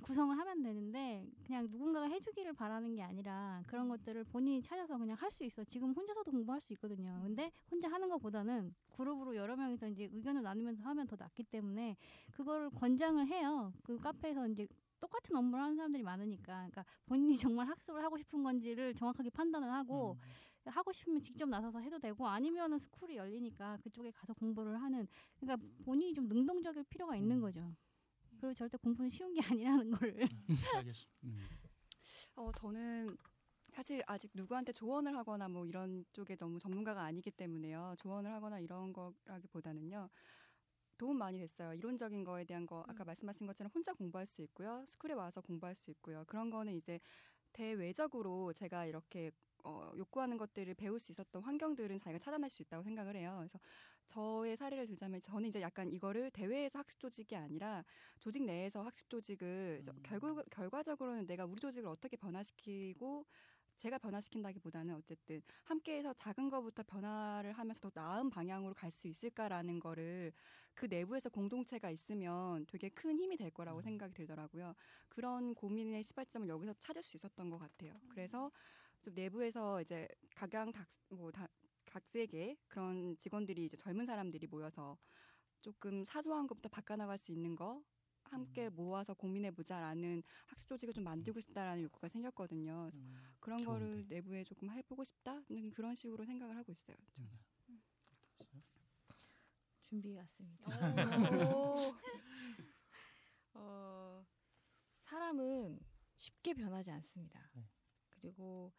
[0.03, 5.29] 구성을 하면 되는데 그냥 누군가가 해주기를 바라는 게 아니라 그런 것들을 본인이 찾아서 그냥 할
[5.31, 5.63] 수 있어.
[5.63, 7.19] 지금 혼자서도 공부할 수 있거든요.
[7.23, 11.95] 근데 혼자 하는 것보다는 그룹으로 여러 명이서 이제 의견을 나누면서 하면 더 낫기 때문에
[12.31, 13.71] 그거를 권장을 해요.
[13.83, 14.67] 그 카페에서 이제
[14.99, 20.17] 똑같은 업무를 하는 사람들이 많으니까, 그러니까 본인이 정말 학습을 하고 싶은 건지를 정확하게 판단을 하고
[20.19, 20.71] 음.
[20.71, 25.07] 하고 싶으면 직접 나서서 해도 되고 아니면은 스쿨이 열리니까 그쪽에 가서 공부를 하는
[25.39, 27.41] 그러니까 본인이 좀 능동적일 필요가 있는 음.
[27.41, 27.75] 거죠.
[28.39, 31.11] 그리고 절대 공부는 쉬운 게 아니라는 거를 음, 알겠습니다.
[31.25, 31.47] 음.
[32.35, 33.17] 어, 저는
[33.71, 37.95] 사실 아직 누구한테 조언을 하거나 뭐 이런 쪽에 너무 전문가가 아니기 때문에요.
[37.99, 40.09] 조언을 하거나 이런 거라기보다는요.
[40.97, 41.73] 도움 많이 됐어요.
[41.73, 44.83] 이론적인 거에 대한 거 아까 말씀하신 것처럼 혼자 공부할 수 있고요.
[44.85, 46.25] 스쿨에 와서 공부할 수 있고요.
[46.27, 46.99] 그런 거는 이제
[47.53, 49.31] 대외적으로 제가 이렇게
[49.64, 53.36] 어, 욕구하는 것들을 배울 수 있었던 환경들은 자기가 찾아낼 수 있다고 생각을 해요.
[53.39, 53.60] 그래서
[54.07, 57.84] 저의 사례를 들자면 저는 이제 약간 이거를 대외에서 학습 조직이 아니라
[58.20, 60.03] 조직 내에서 학습 조직을 저- 음.
[60.03, 63.26] 결국 결과적으로는 내가 우리 조직을 어떻게 변화시키고
[63.78, 70.34] 제가 변화시킨다기보다는 어쨌든 함께해서 작은 거부터 변화를 하면서 더 나은 방향으로 갈 수 있을까라는 거를
[70.74, 73.82] 그 내부에서 공동체가 있으면 되게 큰 힘이 될 거라고 음.
[73.82, 74.74] 생각이 들더라고요.
[75.07, 78.01] 그런 고민의 시발점을 여기서 찾을 수 있었던 것 같아요.
[78.10, 78.51] 그래서
[79.01, 80.71] 좀 내부에서 이제 각양
[81.09, 81.31] 닭뭐
[81.85, 84.97] 각색의 그런 직원들이 이제 젊은 사람들이 모여서
[85.61, 87.83] 조금 사소한 것부터 바꿔나갈 수 있는 거
[88.23, 92.89] 함께 모아서 고민해 보자라는 학습 조직을 좀 만들고 싶다라는 욕구가 생겼거든요.
[92.91, 93.35] 그래서 음.
[93.39, 94.15] 그런 거를 좋은데.
[94.15, 96.95] 내부에 조금 해보고 싶다는 그런 식으로 생각을 하고 있어요.
[98.37, 98.61] 됐어요?
[99.85, 100.67] 준비해 왔습니다.
[101.55, 101.95] 오.
[103.55, 104.23] 어,
[105.01, 105.79] 사람은
[106.17, 107.49] 쉽게 변하지 않습니다.
[107.55, 107.67] 네.
[108.11, 108.71] 그리고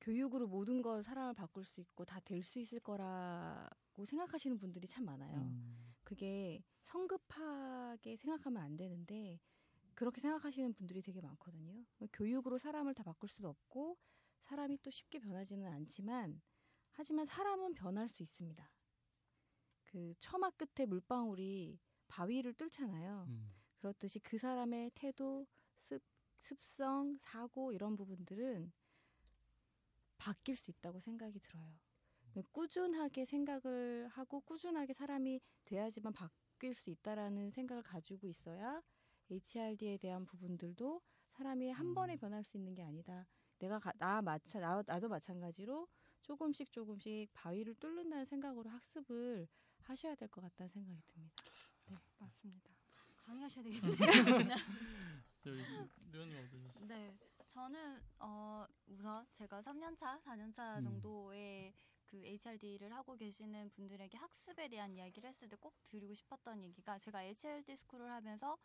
[0.00, 5.04] 교육으로 모든 걸 사람을 바꿀 수 있고 다 될 수 있을 거라고 생각하시는 분들이 참
[5.04, 5.36] 많아요.
[5.38, 5.94] 음.
[6.04, 9.40] 그게 성급하게 생각하면 안 되는데
[9.94, 11.84] 그렇게 생각하시는 분들이 되게 많거든요.
[12.12, 13.96] 교육으로 사람을 다 바꿀 수도 없고
[14.42, 16.40] 사람이 또 쉽게 변하지는 않지만
[16.92, 18.70] 하지만 사람은 변할 수 있습니다.
[19.84, 21.78] 그 처마 끝에 물방울이
[22.08, 23.24] 바위를 뚫잖아요.
[23.28, 23.52] 음.
[23.78, 25.46] 그렇듯이 그 사람의 태도,
[25.78, 26.02] 습,
[26.40, 28.72] 습성, 사고 이런 부분들은
[30.18, 31.78] 바뀔 수 있다고 생각이 들어요.
[32.52, 38.82] 꾸준하게 생각을 하고 꾸준하게 사람이 돼야지만 바뀔 수 있다라는 생각을 가지고 있어야
[39.30, 41.00] HRD에 대한 부분들도
[41.30, 42.18] 사람이 한 번에 음.
[42.18, 43.26] 변할 수 있는 게 아니다.
[43.58, 45.88] 내가 가, 나 마찬 나, 나도 마찬가지로
[46.22, 49.48] 조금씩 조금씩 바위를 뚫는다는 생각으로 학습을
[49.82, 51.42] 하셔야 될 것 같다는 생각이 듭니다.
[52.18, 52.70] 맞습니다.
[53.16, 53.64] 강의하셔야.
[55.40, 55.62] 저희
[56.12, 56.86] 류현님 어떠셨어요?
[56.86, 57.16] 네,
[57.48, 60.84] 저는 어 우선 제가 3년차, 4년차 음.
[60.84, 61.72] 정도의
[62.04, 67.22] 그 HRD를 하고 계시는 분들에게 학습에 대한 이야기를 했을 때 꼭 드리고 싶었던 얘기가 제가
[67.22, 68.56] HRD 스쿨을 하면서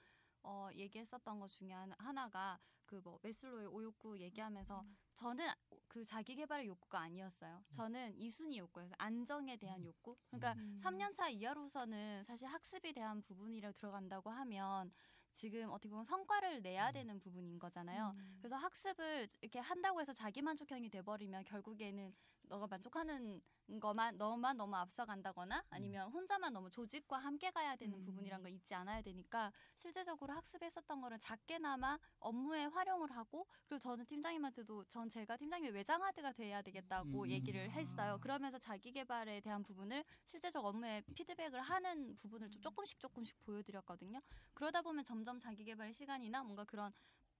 [0.44, 4.84] 어 얘기했었던 것 중에 하나- 하나가 그 뭐 메슬로의 오욕구 얘기하면서
[5.16, 5.48] 저는
[5.88, 7.64] 그 자기 개발의 욕구가 아니었어요.
[7.70, 8.96] 저는 이순위 욕구였어요.
[8.98, 10.18] 안정에 대한 욕구.
[10.28, 10.78] 그러니까 음.
[10.84, 14.92] 3년차 이하로서는 사실 학습에 대한 부분이라 들어간다고 하면
[15.34, 18.16] 지금 어떻게 보면 성과를 내야 되는 부분인 거잖아요.
[18.40, 22.14] 그래서 학습을 이렇게 한다고 해서 자기 만족형이 돼버리면 결국에는
[22.52, 23.42] 너가 만족하는
[23.80, 28.04] 거만 너만 너무 앞서간다거나 아니면 혼자만 너무 조직과 함께 가야 되는 음.
[28.04, 34.84] 부분이란 걸 잊지 않아야 되니까 실제적으로 학습했었던 거를 작게나마 업무에 활용을 하고 그리고 저는 팀장님한테도
[34.90, 37.30] 전 제가 팀장님의 외장하드가 돼야 되겠다고 음.
[37.30, 38.18] 얘기를 했어요.
[38.20, 44.20] 그러면서 자기 개발에 대한 부분을 실제적 업무에 피드백을 하는 부분을 좀 조금씩 조금씩 보여드렸거든요.
[44.54, 46.92] 그러다 보면 점점 자기 개발의 시간이나 뭔가 그런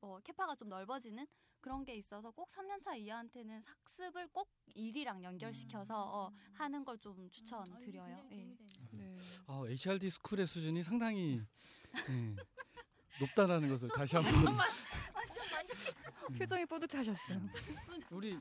[0.02, 1.26] 어, 캐파가 좀 넓어지는
[1.60, 5.94] 그런 게 있어서 꼭 3년차 이하한테는 학습을 꼭 일이랑 연결시켜서
[6.26, 8.28] 어, 하는 걸 좀 추천드려요.
[8.32, 8.58] 예.
[8.92, 9.18] 네.
[9.48, 11.42] 아, HRD 스쿨의 수준이 상당히
[12.10, 12.36] 예,
[13.20, 14.58] 높다라는 것을 다시 한번
[16.38, 17.40] 표정이 뿌듯하셨어요.
[18.12, 18.38] 우리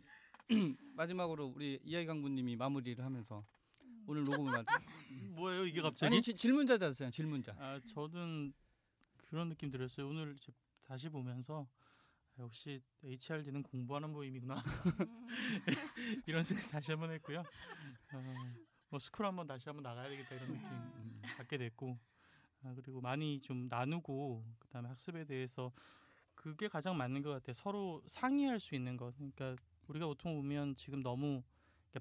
[0.97, 3.45] 마지막으로 우리 이하이 강부님이 마무리를 하면서
[4.07, 4.65] 오늘 녹음을 마...
[5.37, 6.07] 뭐예요 이게 갑자기?
[6.13, 8.53] 아니 지, 질문자잖아요 질문자 아 저는
[9.27, 10.09] 그런 느낌 들었어요.
[10.09, 10.37] 오늘
[10.91, 11.69] 다시 보면서
[12.37, 14.61] 아, 역시 HRD는 공부하는 모임이구나
[16.27, 17.45] 이런 생각 다시 한번 했고요.
[18.13, 18.35] 어,
[18.89, 21.97] 뭐 스쿨 한번 다시 한번 나가야 되겠다 이런 느낌 음, 갖게 됐고
[22.65, 25.71] 아, 그리고 많이 좀 나누고 그다음에 학습에 대해서
[26.35, 27.55] 그게 가장 맞는 것 같아요.
[27.55, 29.15] 서로 상의할 수 있는 것.
[29.15, 29.55] 그러니까
[29.87, 31.45] 우리가 보통 보면 지금 너무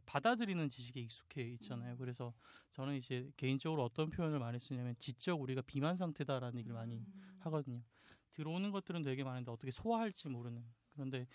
[0.08, 1.96] 받아들이는 지식에 익숙해 있잖아요.
[1.98, 2.34] 그래서
[2.72, 7.06] 저는 이제 개인적으로 어떤 표현을 많이 쓰냐면 지적 우리가 비만 상태다라는 얘기를 많이
[7.42, 7.84] 하거든요.
[8.32, 10.64] 들어오는 것들은 되게 많은데 어떻게 소화할지 모르는.
[10.94, 11.28] 그런데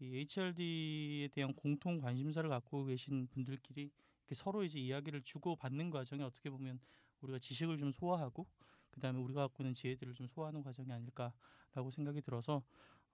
[0.00, 3.90] 이 HRD에 대한 공통 관심사를 갖고 계신 분들끼리
[4.20, 6.78] 이렇게 서로 이제 이야기를 주고 받는 과정이 어떻게 보면
[7.20, 8.46] 우리가 지식을 좀 소화하고
[8.90, 12.62] 그다음에 우리가 갖고 있는 지혜들을 좀 소화하는 과정이 아닐까라고 생각이 들어서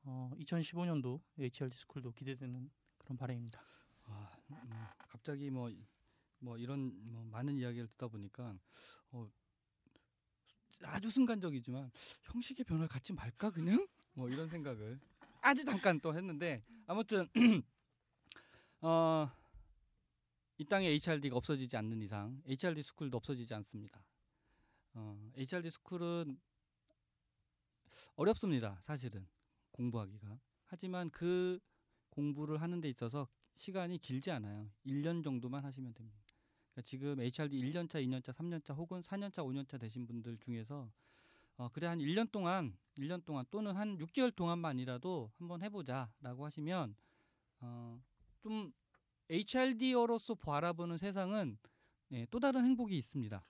[0.02, 3.60] 어, 2015년도 HRD 스쿨도 기대되는 그런 바람입니다.
[4.04, 5.70] 아, 음, 갑자기 뭐,
[6.38, 8.54] 뭐 이런 뭐 많은 이야기를 듣다 보니까
[9.10, 9.26] 어,
[10.82, 11.90] 아주 순간적이지만
[12.22, 14.98] 형식의 변화를 갖지 말까 그냥 뭐 이런 생각을
[15.40, 17.28] 아주 잠깐 또 했는데 아무튼
[18.80, 19.30] 어,
[20.58, 24.04] 이 땅에 HRD가 없어지지 않는 이상 HRD 스쿨도 없어지지 않습니다.
[24.94, 26.38] 어, HRD 스쿨은
[28.16, 28.80] 어렵습니다.
[28.84, 29.26] 사실은
[29.72, 30.38] 공부하기가.
[30.66, 31.58] 하지만 그
[32.10, 34.70] 공부를 하는 데 있어서 시간이 길지 않아요.
[34.86, 36.23] 1년 정도만 하시면 됩니다.
[36.74, 40.90] 그러니까 지금 HRD 1년차, 2년차, 3년차 혹은 4년차, 5년차 되신 분들 중에서
[41.56, 46.96] 어, 그래 한 1년 동안 1년 동안 또는 한 6개월 동안만이라도 한번 해보자라고 하시면
[47.60, 48.02] 어,
[48.40, 48.72] 좀
[49.30, 51.58] HRD어로서 바라보는 세상은
[52.10, 53.44] 예, 또 다른 행복이 있습니다.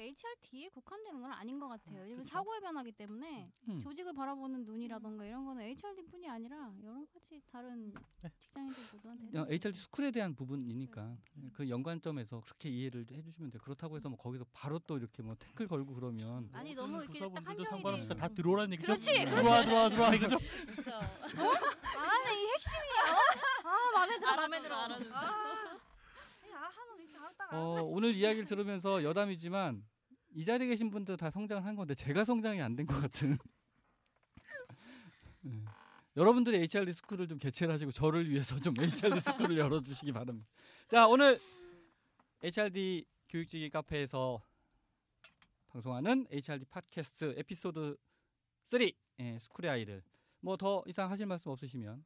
[0.00, 2.02] HRD에 국한되는 건 아닌 것 같아요.
[2.02, 3.80] 왜냐면 사고의 변화기 때문에 음.
[3.82, 7.92] 조직을 바라보는 눈이라던가 이런 거는 HRD뿐이 아니라 여러 가지 다른
[8.38, 11.16] 직장인들 모두한테 어, HRD 스쿨에 대한 부분이니까
[11.52, 13.60] 그 연관점에서 그렇게 이해를 해주시면 돼요.
[13.62, 17.28] 그렇다고 해서 뭐 거기서 바로 또 이렇게 뭐 태클 걸고 그러면 아니 너무 이렇게 딱
[17.28, 18.20] 부서분들도 한정이 상관없으니까 돼.
[18.20, 18.86] 다 들어오라는 얘기죠?
[18.86, 19.12] 그렇지.
[19.26, 20.38] 들어와 들어와 들어와 이거죠?
[20.38, 20.90] 그렇죠.
[20.96, 23.20] 아, 이 핵심이야.
[23.64, 24.36] 아, 마음에 들어.
[24.36, 24.76] 마음에 들어.
[24.76, 25.04] 알아줘.
[25.12, 25.20] 아,
[26.52, 29.84] 아, 하면 이렇게 알았다가 어, 오늘 이야기를 들으면서 여담이지만
[30.32, 33.36] 이 자리에 계신 분들 다 성장을 한 건데 제가 성장이 안 된 것 같은.
[35.42, 35.64] 네.
[36.16, 40.48] 여러분들이 HRD 스쿨을 좀 개최를 하시고 저를 위해서 좀 HRD 스쿨을 열어주시기 바랍니다.
[40.88, 41.40] 자 오늘
[42.42, 44.42] HRD 교육지기 카페에서
[45.68, 47.96] 방송하는 HRD 팟캐스트 에피소드
[48.66, 48.80] 3
[49.20, 50.02] 예, 스쿨의 아이들
[50.40, 52.04] 뭐더 이상 하실 말씀 없으시면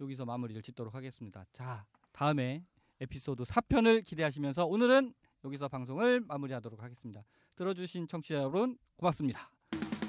[0.00, 1.44] 여기서 마무리를 짓도록 하겠습니다.
[1.52, 2.64] 자 다음에
[3.00, 5.12] 에피소드 4편을 기대하시면서 오늘은
[5.44, 7.24] 여기서 방송을 마무리하도록 하겠습니다.
[7.56, 9.50] 들어주신 청취자 여러분 고맙습니다.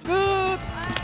[0.03, 1.00] 끝!